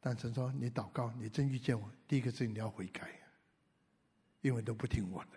[0.00, 3.20] 但神说你祷告，你真遇见我，第一个是你要悔改，
[4.40, 5.30] 因为都不听我的。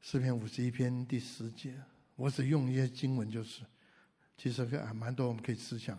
[0.00, 1.80] 诗篇五十一篇第十节，
[2.16, 3.64] 我只用一些经文，就是
[4.36, 5.96] 其实还蛮多，我们可以思想。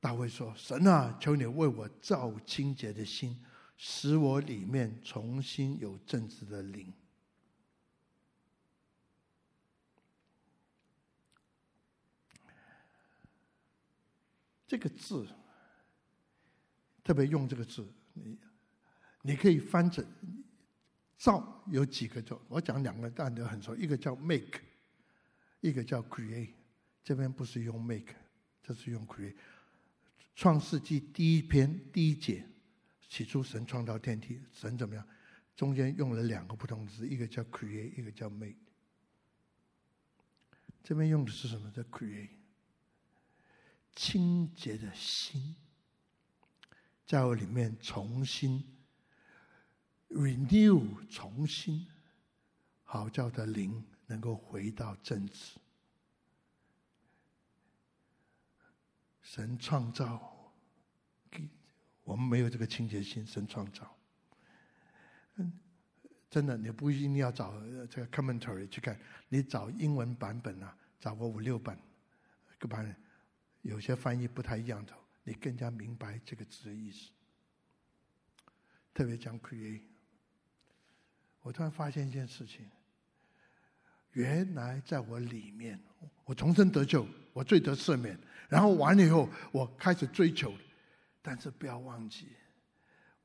[0.00, 3.44] 大卫说：“神啊，求你为我造清洁的心，
[3.76, 6.92] 使我里面重新有正直的灵。”
[14.68, 15.26] 这个字，
[17.02, 18.38] 特别用这个字，你
[19.22, 20.06] 你可以翻成
[21.18, 22.38] “造”，有几个字？
[22.48, 24.60] 我讲两个，大家很熟，一个叫 “make”，
[25.60, 26.52] 一个叫 “create”。
[27.02, 28.14] 这边不是用 “make”，
[28.62, 29.34] 这是用 “create”。
[30.38, 32.46] 创世纪第一篇第一节，
[33.08, 35.04] 起初神创造天地，神怎么样？
[35.56, 38.54] 中间用了两个不同的字，一个叫 create，一个叫 make。
[40.84, 41.68] 这边用的是什么？
[41.72, 42.28] 叫 create，
[43.96, 45.56] 清洁的心，
[47.04, 48.64] 在我里面重新
[50.08, 51.84] renew，重新
[52.84, 55.58] 好叫的灵能够回到正直。
[59.28, 60.50] 神创造，
[62.02, 63.26] 我们没有这个清洁心。
[63.26, 63.94] 神创造，
[65.34, 65.52] 嗯，
[66.30, 67.52] 真的，你不一定要找
[67.90, 71.78] 这个 commentary 去看，你找英文版本啊，找个五六本，
[72.58, 72.96] 各版
[73.60, 77.10] 有些翻译不太一样的，你更加明白这个字的意思。
[78.94, 79.82] 特别讲 create，
[81.42, 82.66] 我突然发现一件事情，
[84.12, 85.78] 原来在我里面，
[86.24, 88.18] 我重生得救，我罪得赦免。
[88.48, 90.52] 然后完了以后，我开始追求，
[91.20, 92.28] 但是不要忘记，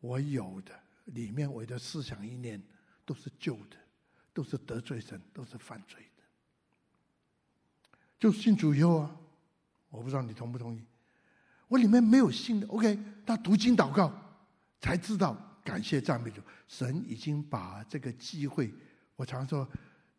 [0.01, 2.61] 我有的里面我的思想意念
[3.05, 3.77] 都是旧的，
[4.33, 6.23] 都是得罪神，都是犯罪的。
[8.19, 9.15] 就信主以后啊，
[9.89, 10.83] 我不知道你同不同意，
[11.69, 12.67] 我里面没有信的。
[12.67, 14.13] OK，他读经祷告，
[14.81, 18.73] 才知道感谢赞美主，神已经把这个机会，
[19.15, 19.65] 我常说，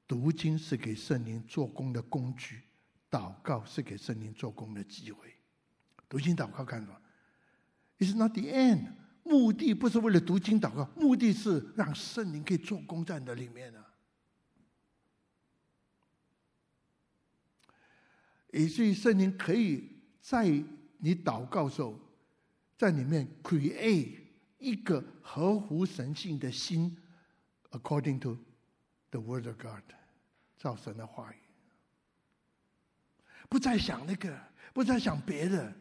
[0.08, 2.62] 读经是给圣灵做工的工具。
[3.14, 5.32] 祷告是给圣灵做工的机会，
[6.08, 7.00] 读经祷告干什么
[8.00, 8.88] ？It's not the end。
[9.22, 13.94] 目的不是为了读经祷告，目的是让圣灵可以做工在你的里面呢、啊。
[18.52, 20.48] 以至于圣灵可以在
[20.98, 21.96] 你祷告的时候，
[22.76, 24.18] 在里面 create
[24.58, 26.98] 一个合乎神性的心
[27.70, 28.36] ，according to
[29.10, 29.84] the word of God，
[30.58, 31.43] 造神的话语。
[33.48, 34.36] 不再想那个，
[34.72, 35.72] 不再想别的。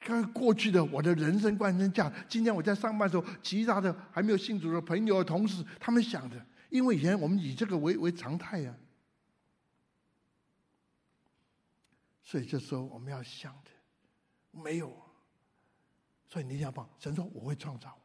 [0.00, 8.82] 看过去的我的人生观跟价，今天我在上班的时候，其他的还没有信主的朋友、同事，他们想的，因为以前我们以这个为为常态呀、啊。
[12.24, 13.70] 所以这时候我们要想的，
[14.50, 14.92] 没有。
[16.28, 17.96] 所以你想吧，神说我会创造，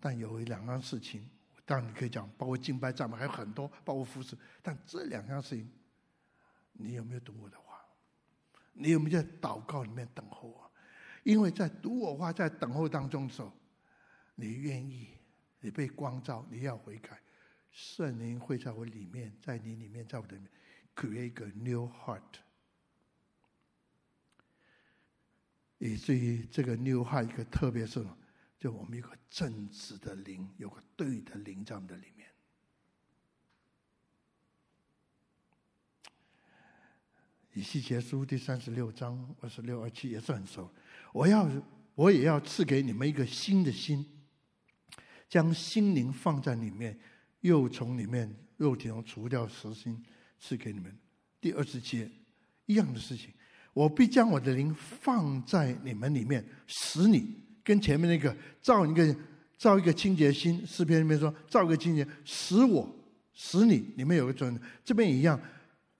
[0.00, 1.28] 但有两样事情，
[1.66, 5.70] 当然你可以讲，包括敬拜、赞美，还有很多，包括服侍，但这两样事情。
[6.72, 7.84] 你有没有读我的话？
[8.72, 10.72] 你有没有在祷告里面等候我？
[11.24, 13.52] 因为在读我话、在等候当中的时候，
[14.34, 15.08] 你愿意，
[15.60, 17.20] 你被光照，你要悔改，
[17.70, 20.50] 圣灵会在我里面，在你里面，在我的里面
[20.96, 22.22] ，create a new heart，
[25.78, 28.18] 以至于这个 new heart 一个特别是什么？
[28.58, 32.21] 就我们有个正直的灵，有个对的灵在我们的里面。
[37.54, 40.70] 以西结书第三十六章二十六二七也是很熟。
[41.12, 41.46] 我要，
[41.94, 44.04] 我也要赐给你们一个新的心，
[45.28, 46.98] 将心灵放在里面，
[47.40, 50.02] 又从里面肉体中除掉实心，
[50.40, 50.96] 赐给你们。
[51.42, 52.10] 第二十节
[52.64, 53.28] 一样的事情，
[53.74, 59.14] 我必将我的灵放在你们里面，使你跟前面那个造一个
[59.58, 60.66] 造一个清洁心。
[60.66, 62.88] 诗篇里面说造一个清洁，使我
[63.34, 65.38] 使你里面有个准，这边也一样。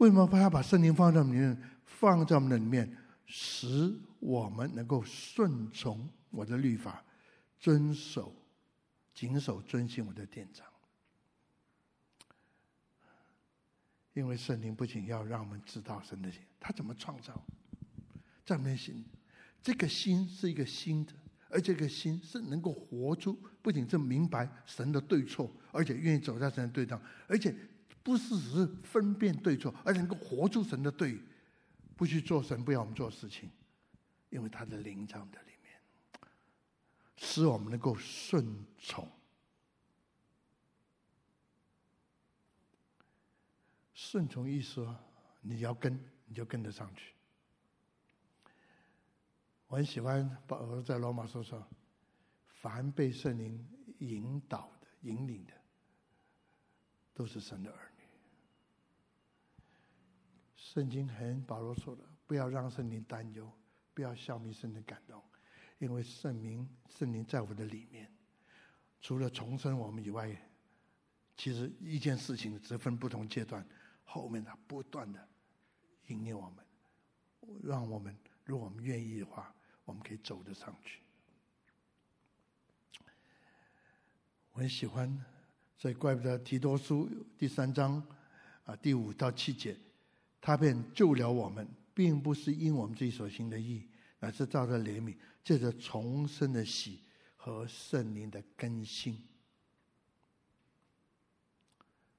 [0.03, 2.93] 为什么他要把圣灵放在我们里面，放在我们的里面，
[3.25, 7.05] 使我们能够顺从我的律法，
[7.61, 8.35] 遵守、
[9.15, 10.67] 谨守、遵行我的典章。
[14.13, 17.41] 因为圣灵不仅要让我们知道神的心，他怎么创造，
[18.45, 19.05] 在我们的心，
[19.63, 21.13] 这个心是一个新的，
[21.49, 27.55] 而这个心是能够活出，不仅是明白神的对错，而且愿意走在神的对上，而且
[28.03, 31.21] 不是只是分辨对错，而能够活出神的对，
[31.97, 33.51] 不去做神不要我们做事情，
[34.31, 35.81] 因为他的灵在里面，
[37.17, 39.09] 使我们能够顺从。
[43.95, 44.95] 顺从一说，
[45.41, 47.15] 你要跟，你就跟得上去。
[49.69, 51.67] 我很喜欢保罗在罗马书说
[52.61, 53.67] ：“凡被圣灵
[54.01, 55.53] 引导的、引领的，
[57.15, 57.92] 都是神的儿女。”
[60.73, 63.53] 圣经很保罗说的：“不要让圣灵担忧，
[63.93, 65.23] 不要消灭圣灵感动，
[65.79, 68.11] 因为圣灵圣灵在我们的里面，
[68.99, 70.35] 除了重生我们以外，
[71.37, 73.63] 其实一件事情只分不同阶段。”
[74.03, 75.29] 后面它不断的
[76.07, 76.65] 引领我们，
[77.63, 79.55] 让我们如果我们愿意的话，
[79.85, 81.03] 我们可以走得上去。
[84.53, 85.23] 我很喜欢，
[85.77, 88.03] 所以怪不得提多书第三章
[88.65, 89.79] 啊第五到七节，
[90.43, 93.89] 他便救了我们，并不是因我们自己所行的义，
[94.19, 95.15] 乃是照着怜悯，
[95.45, 97.01] 借着重生的喜
[97.37, 99.23] 和圣灵的更新。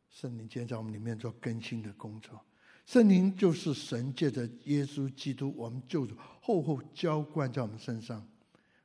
[0.10, 2.40] 圣灵今天在我们里面做更新的工作，
[2.86, 8.26] 圣灵就是神借着耶稣基督，我们救主厚厚浇灌在我们身上，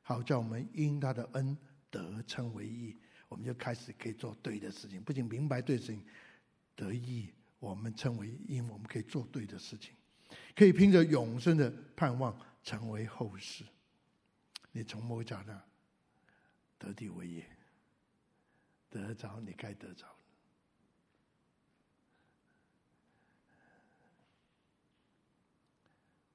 [0.01, 1.57] 好叫我们因他的恩
[1.89, 2.97] 得称为义，
[3.29, 6.03] 我们就开始可以做对的事情，不仅明白对的事情
[6.75, 7.29] 得义，
[7.59, 9.93] 我们称为因，我们可以做对的事情，
[10.55, 13.65] 可以凭着永生的盼望成为后世。
[14.71, 15.51] 你从某角度
[16.77, 17.45] 得地为业，
[18.89, 20.05] 得着你该得着。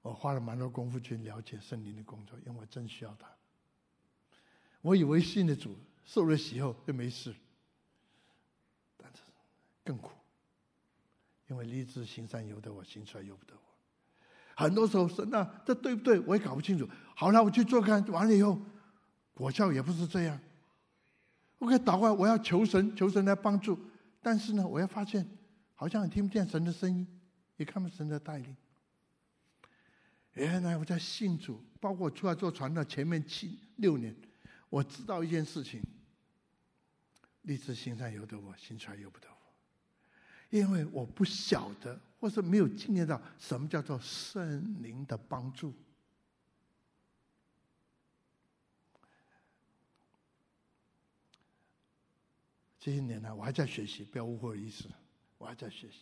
[0.02, 3.26] 我花了蛮多功夫去了解圣灵的工作，因为我真需要他。
[4.82, 7.34] 我以为信的主受了洗后就没事，
[8.98, 9.22] 但是
[9.82, 10.10] 更苦，
[11.54, 13.60] 因为立志行善由得我，行出来由不得我。
[14.56, 16.18] 很多时候神啊，这对不对？
[16.20, 16.88] 我也搞不清楚。
[17.14, 18.60] 好了，我去做看，完了以后
[19.32, 20.36] 果效也不是这样。
[21.58, 23.78] 我可以祷告，我要求神，求神来帮助。
[24.20, 25.24] 但是呢，我要发现
[25.74, 27.06] 好像也听不见神的声音，
[27.56, 28.56] 也看不见神的带领。
[30.32, 34.12] 原来我在信主，包括出来做传道前面七六年，
[34.70, 35.80] 我知道一件事情：
[37.42, 39.28] 立志行善由得我，行出来由不得。
[40.54, 45.74] 因为我不晓得，或是没有经验到什么叫做圣灵的帮助。
[52.78, 54.84] 这些年来，我还在学习，不要误会我意思，
[55.38, 55.98] 我还在学习。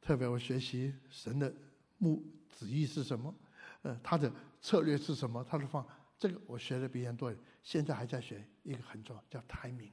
[0.00, 1.54] 特别我学习神的
[1.98, 2.20] 目。
[2.58, 3.32] 旨意是什么？
[3.82, 5.44] 呃，他的策略是什么？
[5.44, 5.86] 他的方
[6.18, 9.92] 这个我学的比人多，现在还在学一个很重要，叫 timing。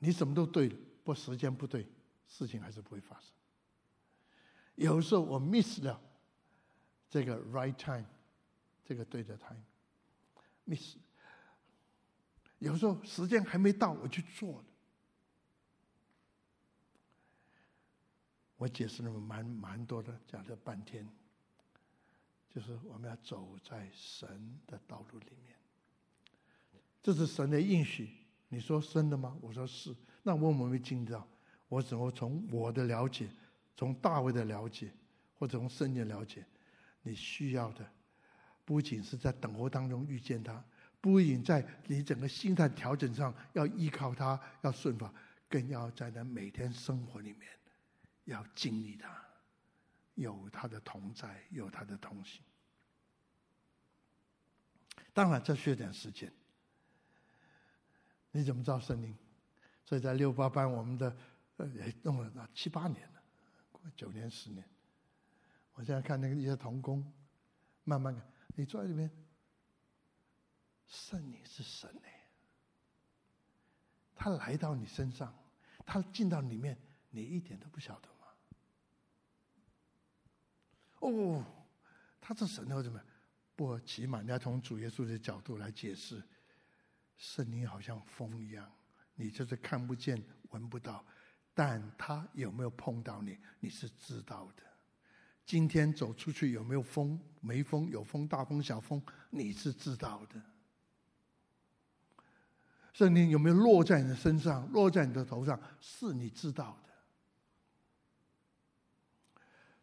[0.00, 1.86] 你什么都对了，不时间不对，
[2.26, 3.30] 事情还是不会发生。
[4.76, 6.00] 有时候我 miss 了
[7.08, 8.06] 这个 right time，
[8.82, 10.96] 这个对的 time，miss。
[12.58, 14.64] 有时候时间还没到，我去做了。
[18.56, 21.06] 我解释了蛮蛮多的，讲了半天，
[22.48, 25.56] 就是我们要走在神的道路里面，
[27.02, 28.19] 这是神的应许。
[28.50, 29.34] 你说真的吗？
[29.40, 29.96] 我说是。
[30.22, 31.26] 那我们没听到，
[31.68, 33.30] 我只能从我的了解，
[33.74, 34.92] 从大卫的了解，
[35.38, 36.44] 或者从圣经了解，
[37.00, 37.90] 你需要的，
[38.64, 40.62] 不仅是在等候当中遇见他，
[41.00, 45.08] 不仅在你整个心态调整上要依靠他，要顺服，
[45.48, 47.48] 更要在那每天生活里面。
[48.24, 49.24] 要经历他，
[50.14, 52.42] 有他的同在，有他的同行。
[55.12, 56.32] 当然，这需要点时间。
[58.32, 59.16] 你怎么知道圣灵？
[59.84, 61.16] 所以在六八班，我们的
[61.56, 63.22] 呃也弄了那七八年了，
[63.96, 64.64] 九年十年。
[65.72, 67.12] 我现在看那个一些童工，
[67.84, 68.22] 慢慢的，
[68.54, 69.10] 你坐在里面，
[70.86, 72.02] 圣灵是神呢，
[74.14, 75.34] 他来到你身上，
[75.84, 76.78] 他进到里面，
[77.10, 78.26] 你一点都不晓得吗。
[81.00, 81.44] 哦，
[82.20, 83.02] 他是神或怎么？
[83.56, 86.22] 不，起码你要从主耶稣的角度来解释。
[87.20, 88.66] 圣灵好像风一样，
[89.14, 90.20] 你就是看不见、
[90.52, 91.04] 闻不到，
[91.52, 94.62] 但他有没有碰到你，你是知道的。
[95.44, 97.20] 今天走出去有没有风？
[97.42, 100.42] 没风，有风，大风小风，你是知道的。
[102.94, 106.90] 圣灵有没有落在你的身上，落在你的头上，是你知道的。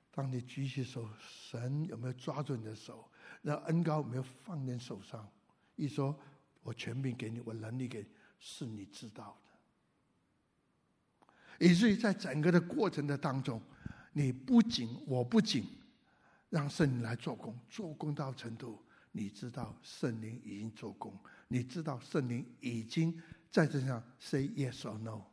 [0.09, 3.07] 当你举起手，神有没有抓住你的手？
[3.43, 5.29] 那恩膏有没有放在手上？
[5.75, 6.19] 一说，
[6.67, 8.07] 我权柄给你，我能力给你，
[8.41, 9.37] 是你知道
[11.57, 11.65] 的。
[11.65, 13.61] 以至于在整个的过程的当中，
[14.11, 15.65] 你不仅，我不仅
[16.49, 23.17] 让圣灵来做工，做工到程度，你知道圣灵已经做工，你知道圣灵已经
[23.49, 25.23] 在这上 say yes or no。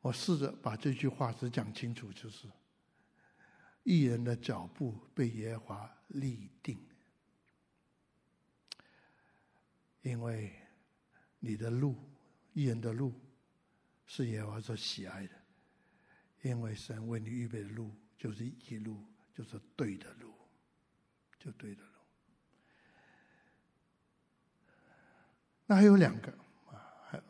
[0.00, 2.48] 我试着把这句话只讲清楚，就是
[3.82, 6.78] 义人的脚步被耶和华立定，
[10.04, 10.52] 因为
[11.38, 11.96] 你的路，
[12.52, 13.12] 义人的路
[14.06, 15.32] 是耶和华所喜爱的，
[16.42, 19.02] 因为神为你预备的路就是一路，
[19.32, 20.30] 就是对的路，
[21.38, 21.88] 就对的路。
[25.64, 26.30] 那还有两个
[26.66, 26.76] 啊，
[27.08, 27.22] 还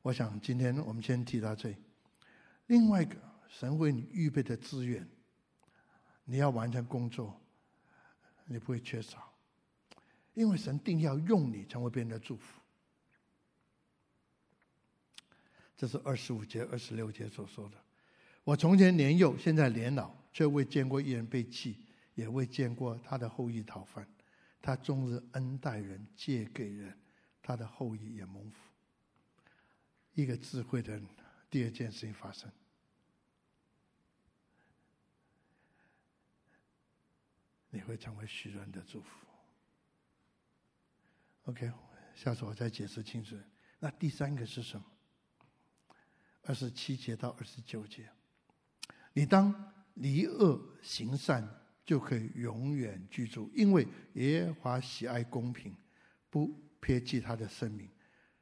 [0.00, 1.76] 我想今天我们先提到这。
[2.66, 3.16] 另外一个，
[3.46, 5.06] 神为你预备的资源，
[6.24, 7.38] 你要完成工作，
[8.46, 9.31] 你不会缺少，
[10.34, 12.60] 因为神定要用你成为别人的祝福。
[15.76, 17.76] 这是二十五节、二十六节所说的。
[18.44, 24.06] 我从前年幼，现在年老，却未见过一人被弃，也未见过他的后裔讨饭。
[24.60, 26.96] 他终日恩待人，借给人，
[27.42, 28.58] 他的后裔也蒙福。
[30.14, 31.06] 一个智慧的人。
[31.50, 32.50] 第二件事情发生，
[37.68, 39.26] 你会成为许多人的祝福。
[41.44, 41.70] OK，
[42.14, 43.36] 下次我再解释清楚。
[43.78, 44.84] 那第三个是什么？
[46.42, 48.08] 二十七节到二十九节，
[49.12, 51.48] 你当离恶行善，
[51.84, 55.76] 就可以永远居住，因为耶和华喜爱公平，
[56.30, 56.48] 不
[56.80, 57.88] 撇弃他的圣民，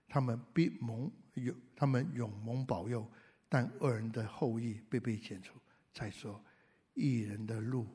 [0.08, 1.10] 他们必蒙。
[1.34, 3.08] 有他们永蒙保佑，
[3.48, 5.54] 但恶人的后裔被被剪除。
[5.94, 6.44] 再说，
[6.92, 7.86] 义人的路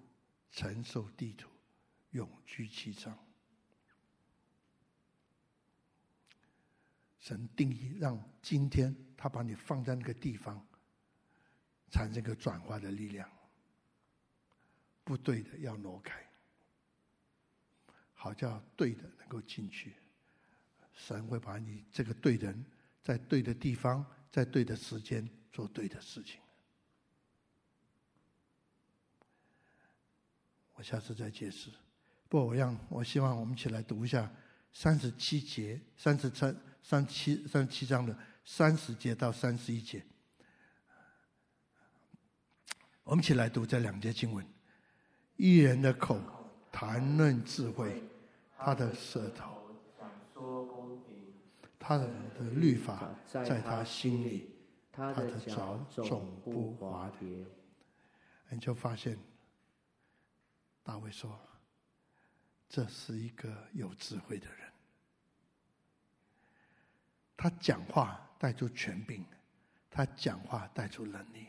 [0.50, 1.50] 承受地土，
[2.12, 3.16] 永居其上。
[7.26, 10.64] 神定义让今天他把你放在那个地方，
[11.90, 13.28] 产生一个转化的力量。
[15.04, 16.24] 不对的要挪开，
[18.14, 19.96] 好叫对的能够进去。
[20.94, 22.64] 神会把你这个对的人。
[23.02, 26.40] 在对的地方，在对的时间做对的事情。
[30.74, 31.72] 我下次再解释。
[32.30, 34.32] 不，我让我希望我们一起来读一下
[34.72, 36.56] 三十七节、三十三、
[36.88, 40.06] 三七、三十七章的三十节到三十一节。
[43.04, 44.48] 我们一起来读这两节经文：
[45.36, 46.22] 一人的口
[46.72, 48.04] 谈论智慧，
[48.56, 49.56] 他的舌头。
[51.80, 52.08] 他的
[52.54, 54.56] 律法在他心里，
[54.92, 57.46] 他的脚总不滑跌。
[58.50, 59.18] 你就发现，
[60.84, 61.40] 大卫说
[62.70, 64.65] ：“这是一个有智慧的人。
[67.38, 69.26] 他讲话带出权柄，
[69.90, 71.48] 他讲话带出能力，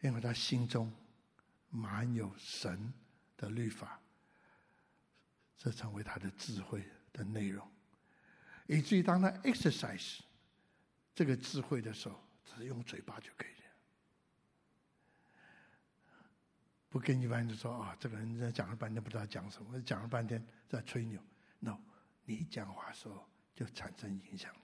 [0.00, 0.92] 因为他心中
[1.70, 2.92] 满有神
[3.36, 4.00] 的律法，
[5.56, 7.68] 这成为他的智慧的内容。”
[8.68, 10.20] 以至于当他 exercise
[11.14, 13.70] 这个智慧的时候，只是用嘴巴就可以了，
[16.88, 21.20] 不跟一般人说啊，这个人在讲了半天不知道讲什么，讲了半天在吹牛。
[21.58, 21.78] No，
[22.24, 24.58] 你讲话时候就产生影响力。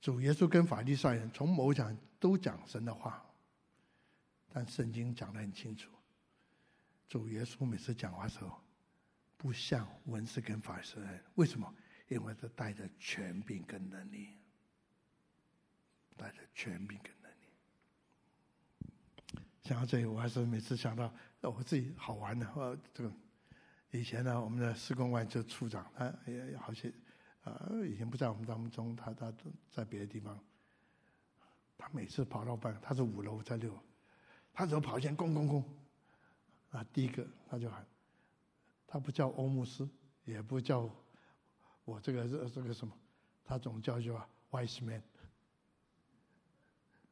[0.00, 3.24] 主耶稣跟法利赛人从某讲都讲神的话，
[4.52, 5.90] 但圣经讲得很清楚，
[7.08, 8.60] 主耶稣每次讲话时候，
[9.36, 11.74] 不像文士跟法利赛人，为什么？
[12.08, 14.38] 因为他带着权柄跟能力，
[16.16, 17.34] 带着权柄跟能力。
[19.62, 22.46] 想到这里，我还是每次想到，我自己好玩的。
[22.54, 23.12] 呃，这个
[23.96, 26.92] 以前呢，我们的施工外就处长，他也好些
[27.44, 29.32] 啊，以前不在我们当中，他他
[29.70, 30.38] 在别的地方。
[31.78, 33.80] 他每次跑到办，他是五楼，在六楼，
[34.52, 35.64] 他只要跑前，咣咣咣，
[36.70, 37.86] 啊，第一个他就喊，
[38.86, 39.88] 他不叫欧姆斯，
[40.24, 40.90] 也不叫。
[41.84, 42.92] 我这个这这个什么，
[43.44, 45.02] 他总叫叫 wise man。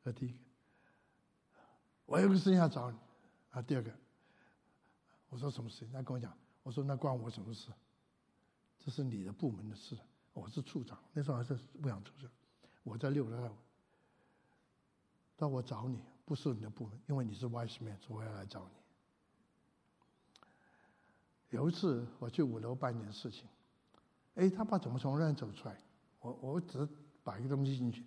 [0.03, 0.39] 那第一个，
[2.07, 2.99] 我有个事情要找你。
[3.51, 3.93] 啊，第二个，
[5.28, 5.93] 我说什么事情？
[5.93, 7.71] 他跟我讲，我说那关我什么事？
[8.81, 9.97] 这是你的部门的事。
[10.33, 12.29] 我是处长，那时候还是牧养处长，
[12.83, 13.57] 我在六楼，
[15.37, 18.75] 到我找你，不是你的部门，因为你是 wise man，所以我要来找你。
[21.51, 23.47] 有一次我去五楼办点事情，
[24.35, 25.79] 哎，他爸怎么从那走出来？
[26.19, 26.89] 我我只是
[27.23, 28.05] 摆一个东西进去，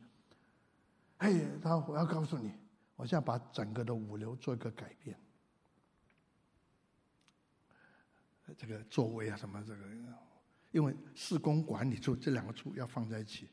[1.19, 2.51] 哎，他我要告诉你，
[2.97, 5.17] 我现在把整个的五楼做一个改变，
[8.55, 9.83] 这个座位啊什么这个，
[10.71, 13.49] 因为施工管理处这两个处要放在一起。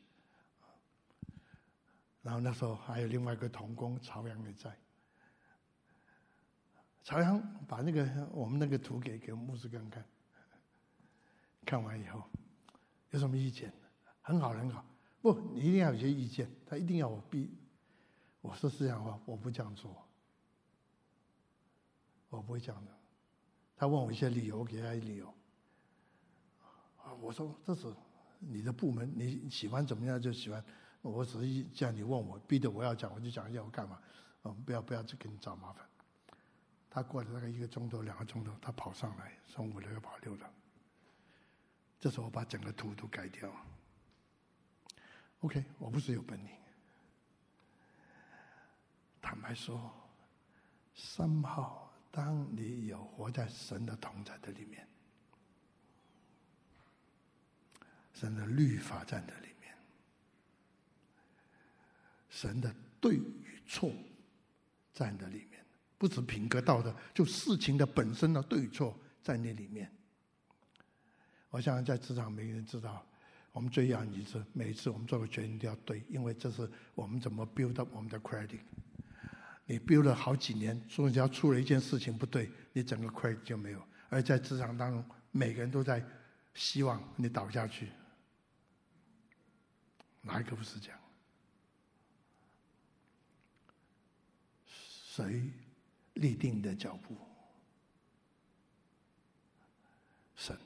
[2.23, 4.75] 然后那时候还有另外一个同工朝阳也在，
[7.03, 10.05] 朝阳把那个我们那个图给给牧师看看，
[11.67, 12.23] 看完以后
[13.11, 13.71] 有什么意见？
[14.23, 14.83] 很好很好，
[15.21, 17.55] 不，你一定要有些意见，他一定要我逼。
[18.41, 20.09] 我说这样话，我不这样做，
[22.31, 23.04] 我不会这样的。
[23.77, 25.27] 他问我一些理由，我给他一理由。
[27.03, 27.93] 啊，我说这是
[28.39, 30.65] 你的部门，你喜欢怎么样就喜欢。
[31.03, 34.01] 我只是这样，你问我，逼着我要讲，我就讲要干嘛。
[34.45, 35.87] 嗯，不要不要去给你找麻烦。
[36.89, 40.47] 他过了大概一个钟头、两个钟头，他跑上来，从五楼又跑六楼。
[41.99, 43.51] 这时候我把整个图都改掉。
[45.41, 46.51] OK，我不是有本领。
[49.21, 49.93] 坦白说，
[50.95, 51.84] 三号，
[52.15, 54.87] 当你有活在神的同在的里面，
[58.13, 59.75] 神的律法在的里面。
[62.31, 63.91] 神的对与错，
[64.93, 65.65] 在那里面，
[65.99, 69.91] 不止品格道德，就事情的本身的对错在那里面。
[71.51, 73.05] 我想在职场，每个人知道，
[73.51, 78.61] 我们最要你是每一次我们做个决定都要对，因为这是我们怎么 build up 我们的 credit。
[79.67, 83.83] 你 build 了好几年，所以只要出了一件事情不对，你整个 credit 就没有。
[84.11, 86.05] 而在职场当中，每个人都在
[86.55, 87.89] 希望你倒下去，
[90.21, 91.01] 哪一个不是这样？
[94.67, 95.51] 谁
[96.15, 97.17] 立定的脚步？
[100.37, 100.57] 神。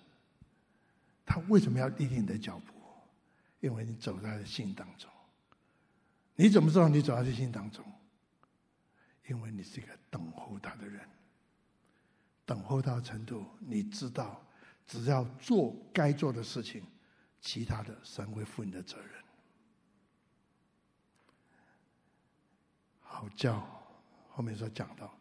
[1.25, 2.73] 他为什么要立定你的脚步？
[3.61, 5.11] 因为你走在他的心当中。
[6.35, 7.85] 你怎么知道你走在他的心当中？
[9.29, 11.09] 因为你是一个等候他的人。
[12.45, 14.43] 等候到程度，你知道，
[14.87, 16.83] 只要做该做的事情，
[17.41, 19.25] 其他的神会负你的责任。
[23.01, 23.77] 好叫。
[24.31, 25.13] 后面说讲到，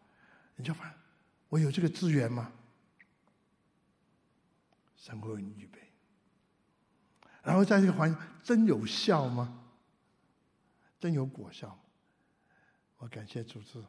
[0.56, 0.94] 你就发现
[1.50, 2.54] 我有这个资源吗？
[4.96, 5.92] 神会为你预备。
[7.42, 9.66] 然后在这个环境真有效吗？
[11.00, 11.80] 真有果效吗？
[13.00, 13.84] 我感谢主持。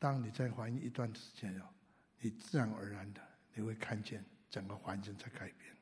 [0.00, 1.70] 当你在环境一段时间了，
[2.18, 3.20] 你自然而然的
[3.54, 5.72] 你会看见整个环境在改变。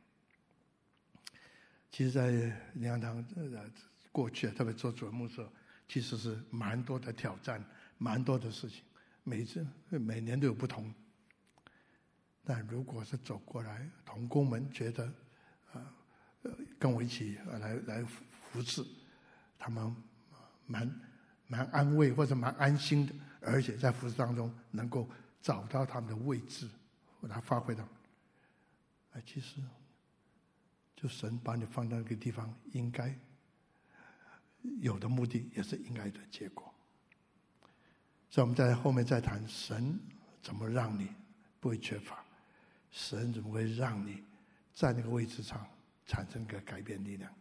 [1.91, 2.31] 其实，在
[2.75, 3.65] 灵堂呃
[4.13, 5.49] 过去啊，特别做主牧师，
[5.89, 7.65] 其实是蛮多的挑战。
[8.01, 8.85] 蛮多的事情，
[9.25, 10.95] 每次每年都有不同。
[12.45, 15.13] 但如果是走过来，同工们觉得，
[15.73, 15.95] 啊，
[16.79, 18.87] 跟我一起来来服侍，
[19.59, 19.95] 他们
[20.65, 20.89] 蛮
[21.49, 25.09] 蛮安慰或者蛮安心的，而且在服侍当中能够
[25.43, 26.69] 找到他们的位置，
[27.23, 27.83] 来发挥到。
[29.13, 29.57] 哎，其实，
[30.95, 33.13] 就神把你放到那个地方，应该
[34.81, 36.73] 有的目的，也是应该的结果。
[38.31, 39.99] 所以我们在后面再谈神
[40.43, 41.09] 怎么让你
[41.59, 42.23] 不会缺乏，
[42.91, 44.23] 神怎么会让你
[44.75, 45.67] 在那个位置上
[46.05, 47.33] 产生个改变力量。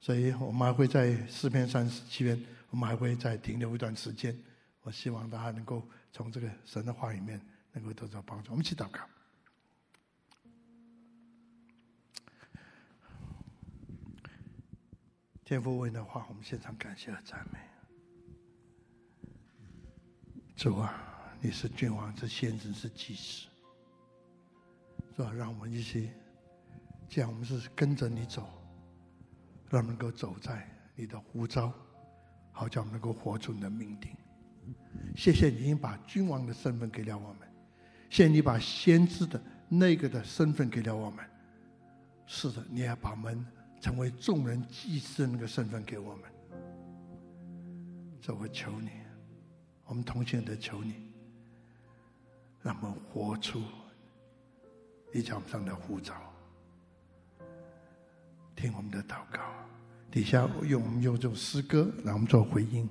[0.00, 2.40] 所以我们还会在诗篇三十七篇，
[2.70, 4.38] 我们还会再停留一段时间。
[4.82, 7.40] 我希望大家能够从这个神的话里面
[7.72, 8.52] 能够得到帮助。
[8.52, 9.00] 我们一起祷告。
[15.44, 17.58] 天父问的话，我们献上感谢和赞美。
[20.54, 23.48] 主啊，你是君王，是先知，是祭司，
[25.16, 25.32] 是吧？
[25.32, 26.10] 让我们一起，
[27.08, 28.46] 这样我们是跟着你走，
[29.70, 31.72] 让能够走在你的呼召，
[32.58, 34.10] 好叫我们能够活出你的命定。
[35.14, 37.48] 谢谢你把君王的身份给了我们，
[38.10, 41.24] 谢谢你把先知的那个的身份给了我们。
[42.26, 43.46] 是的，你还把我们
[43.80, 46.24] 成为众人祭司的那个身份给我们。
[48.20, 48.90] 这我求你。
[49.84, 51.12] 我们同心的求你，
[52.60, 53.62] 让我们活出
[55.14, 56.14] 你脚上的护照，
[58.54, 59.40] 听我们的祷告。
[60.10, 62.88] 底下用我们用这首诗歌，让我们做回应。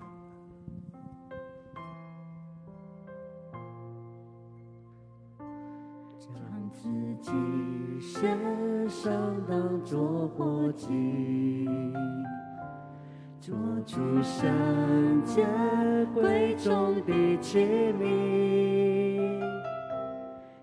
[6.20, 6.30] 将
[6.72, 6.88] 自
[7.22, 7.32] 己
[8.00, 8.38] 献
[8.88, 9.12] 上
[9.48, 11.68] 当作活祭。
[13.40, 13.56] 做
[13.86, 15.46] 出圣洁
[16.14, 17.60] 贵重的器
[17.94, 18.04] 皿，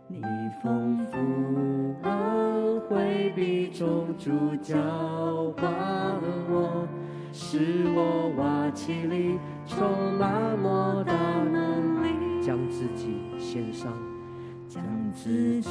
[0.07, 0.21] 你
[0.63, 1.17] 丰富
[2.03, 4.31] 恩惠必充足
[4.61, 4.75] 浇
[5.57, 5.73] 灌
[6.21, 6.44] 我，
[7.55, 9.87] 使我瓦器里充
[10.19, 11.15] 满莫大
[11.53, 13.93] 能力，将自己献上，
[14.67, 14.83] 将
[15.13, 15.71] 自己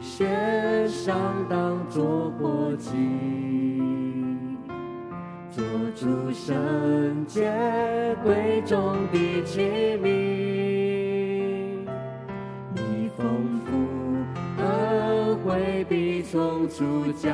[0.00, 1.16] 献上
[1.48, 2.90] 当作活祭。
[5.52, 5.62] 做
[5.94, 7.48] 出圣洁
[8.24, 9.60] 贵重的器
[10.02, 10.08] 皿，
[12.74, 13.24] 你丰
[13.64, 13.70] 富
[14.60, 17.30] 恩惠必充足浇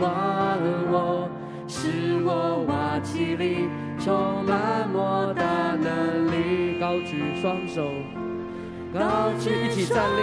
[0.00, 0.58] 灌
[0.90, 1.30] 我，
[1.88, 3.66] 使我瓦器里
[3.98, 5.42] 充满莫大
[5.74, 6.78] 能力。
[6.78, 7.88] 高举双手，
[8.92, 10.20] 高举一起站立，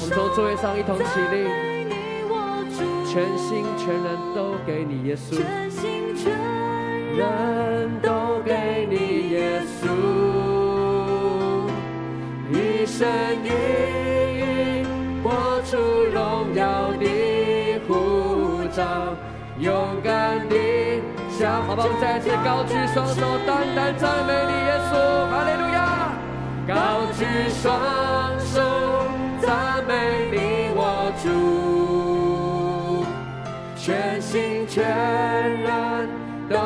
[0.00, 1.48] 我们从座位上一同起立，
[3.06, 5.36] 全心全人都给你耶稣。
[5.36, 6.32] 全心全
[7.16, 9.88] 人都给你耶稣，
[12.52, 13.08] 一生
[13.42, 13.48] 一
[14.38, 14.84] 意
[15.24, 15.76] 活出
[16.12, 19.05] 荣耀的呼召，
[21.38, 21.62] 向。
[21.66, 24.92] 好吧，我们再次高举双手，单单赞美你耶稣，
[25.30, 25.78] 哈利路亚！
[26.66, 26.74] 高
[27.16, 27.20] 举
[27.60, 27.64] 双
[28.40, 28.56] 手，
[29.40, 29.92] 赞美
[30.32, 30.34] 你
[30.74, 31.24] 我主，
[33.76, 34.82] 全心全
[35.62, 36.08] 人。
[36.48, 36.56] 都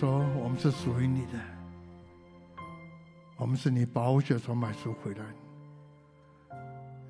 [0.00, 1.38] 说，我们是属于你的，
[3.36, 6.56] 我们是你宝血所买赎回来的。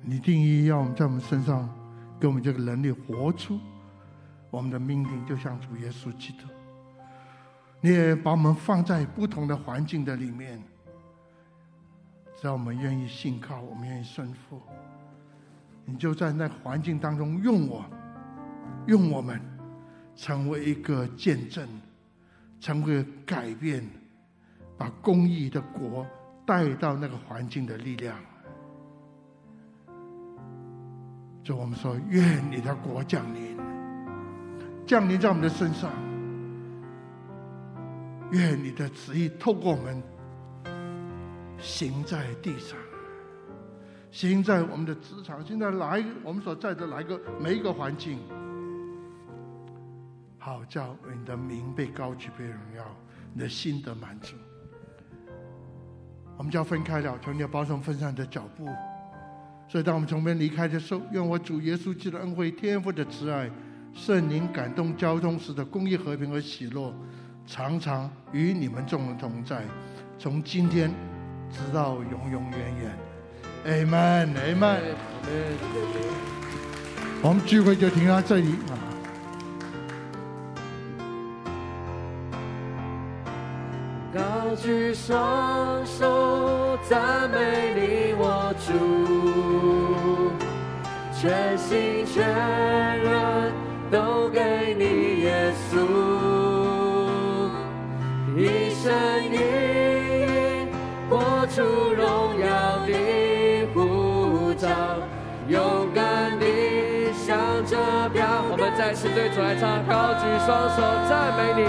[0.01, 1.73] 你定义要我们在我们身上，
[2.19, 3.57] 给我们这个能力活出。
[4.49, 6.49] 我们的命令就像主耶稣基督，
[7.79, 10.61] 你也把我们放在不同的环境的里面，
[12.41, 14.61] 只要我们愿意信靠，我们愿意顺服，
[15.85, 17.85] 你就在那环境当中用我，
[18.87, 19.39] 用我们，
[20.13, 21.65] 成为一个见证，
[22.61, 23.83] 成为改变，
[24.77, 26.05] 把公义的国
[26.45, 28.15] 带到那个环境的力量。
[31.43, 33.59] 就我们说，愿你的国降临。
[34.85, 35.89] 降临在我们的身上，
[38.31, 40.03] 愿你的旨意透过我们
[41.57, 42.77] 行在地上，
[44.11, 48.19] 行在我们的职场，现在来我们所在的来个每一个环境，
[50.43, 52.83] 好叫你的名被高举、被荣耀，
[53.31, 54.35] 你的心得满足。
[56.35, 58.67] 我们就要分开了，求你要保守分散的脚步。
[59.67, 63.47] 所以当我们从这边离开的时候，愿我主耶稣基督的恩惠、天父的慈爱。
[63.93, 66.91] 圣灵感动交通时的公益、和平和喜乐，
[67.45, 69.63] 常常与你们众人同在，
[70.17, 70.91] 从今天
[71.51, 73.85] 直到永永远远。
[73.85, 74.95] Amen，Amen。
[77.21, 78.79] 我们聚会就停到这里啊！
[84.55, 88.71] 举双手，赞美你我主，
[91.13, 92.25] 全心全
[92.99, 93.51] 人。
[93.91, 95.75] 都给你耶稣，
[98.37, 98.89] 一生
[99.29, 100.65] 一意
[101.09, 101.61] 活出
[101.93, 102.47] 荣耀
[102.87, 104.69] 的呼召，
[105.49, 107.75] 勇敢地向着
[108.13, 108.25] 标。
[108.49, 110.79] 我们再次对主来唱，高举双手
[111.09, 111.67] 赞美你，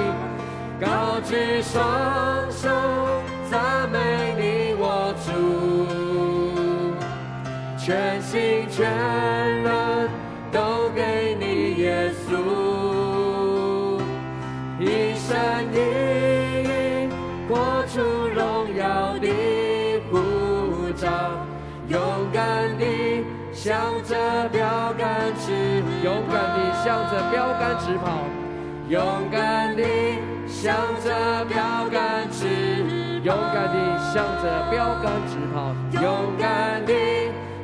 [0.80, 2.68] 高举双手
[3.50, 3.98] 赞美
[4.38, 5.28] 你我主，
[7.76, 8.86] 全心全
[9.64, 10.08] 人
[10.52, 11.74] 都给你。
[11.82, 12.30] 耶稣，
[14.78, 15.34] 一生
[15.74, 15.76] 一
[16.68, 16.70] 意
[17.48, 17.98] 活出
[18.32, 19.26] 荣耀的
[20.08, 20.12] 呼
[20.92, 21.08] 召，
[21.88, 21.98] 勇
[22.32, 24.14] 敢地向着
[24.50, 28.22] 标杆直，勇敢地向着标杆直跑，
[28.88, 29.02] 勇
[29.32, 29.82] 敢地
[30.62, 32.46] 向着标杆直，
[33.24, 36.94] 勇敢地向着标杆直跑，勇敢地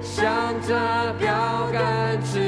[0.03, 0.27] 向
[0.63, 0.75] 着
[1.17, 2.48] 标杆直。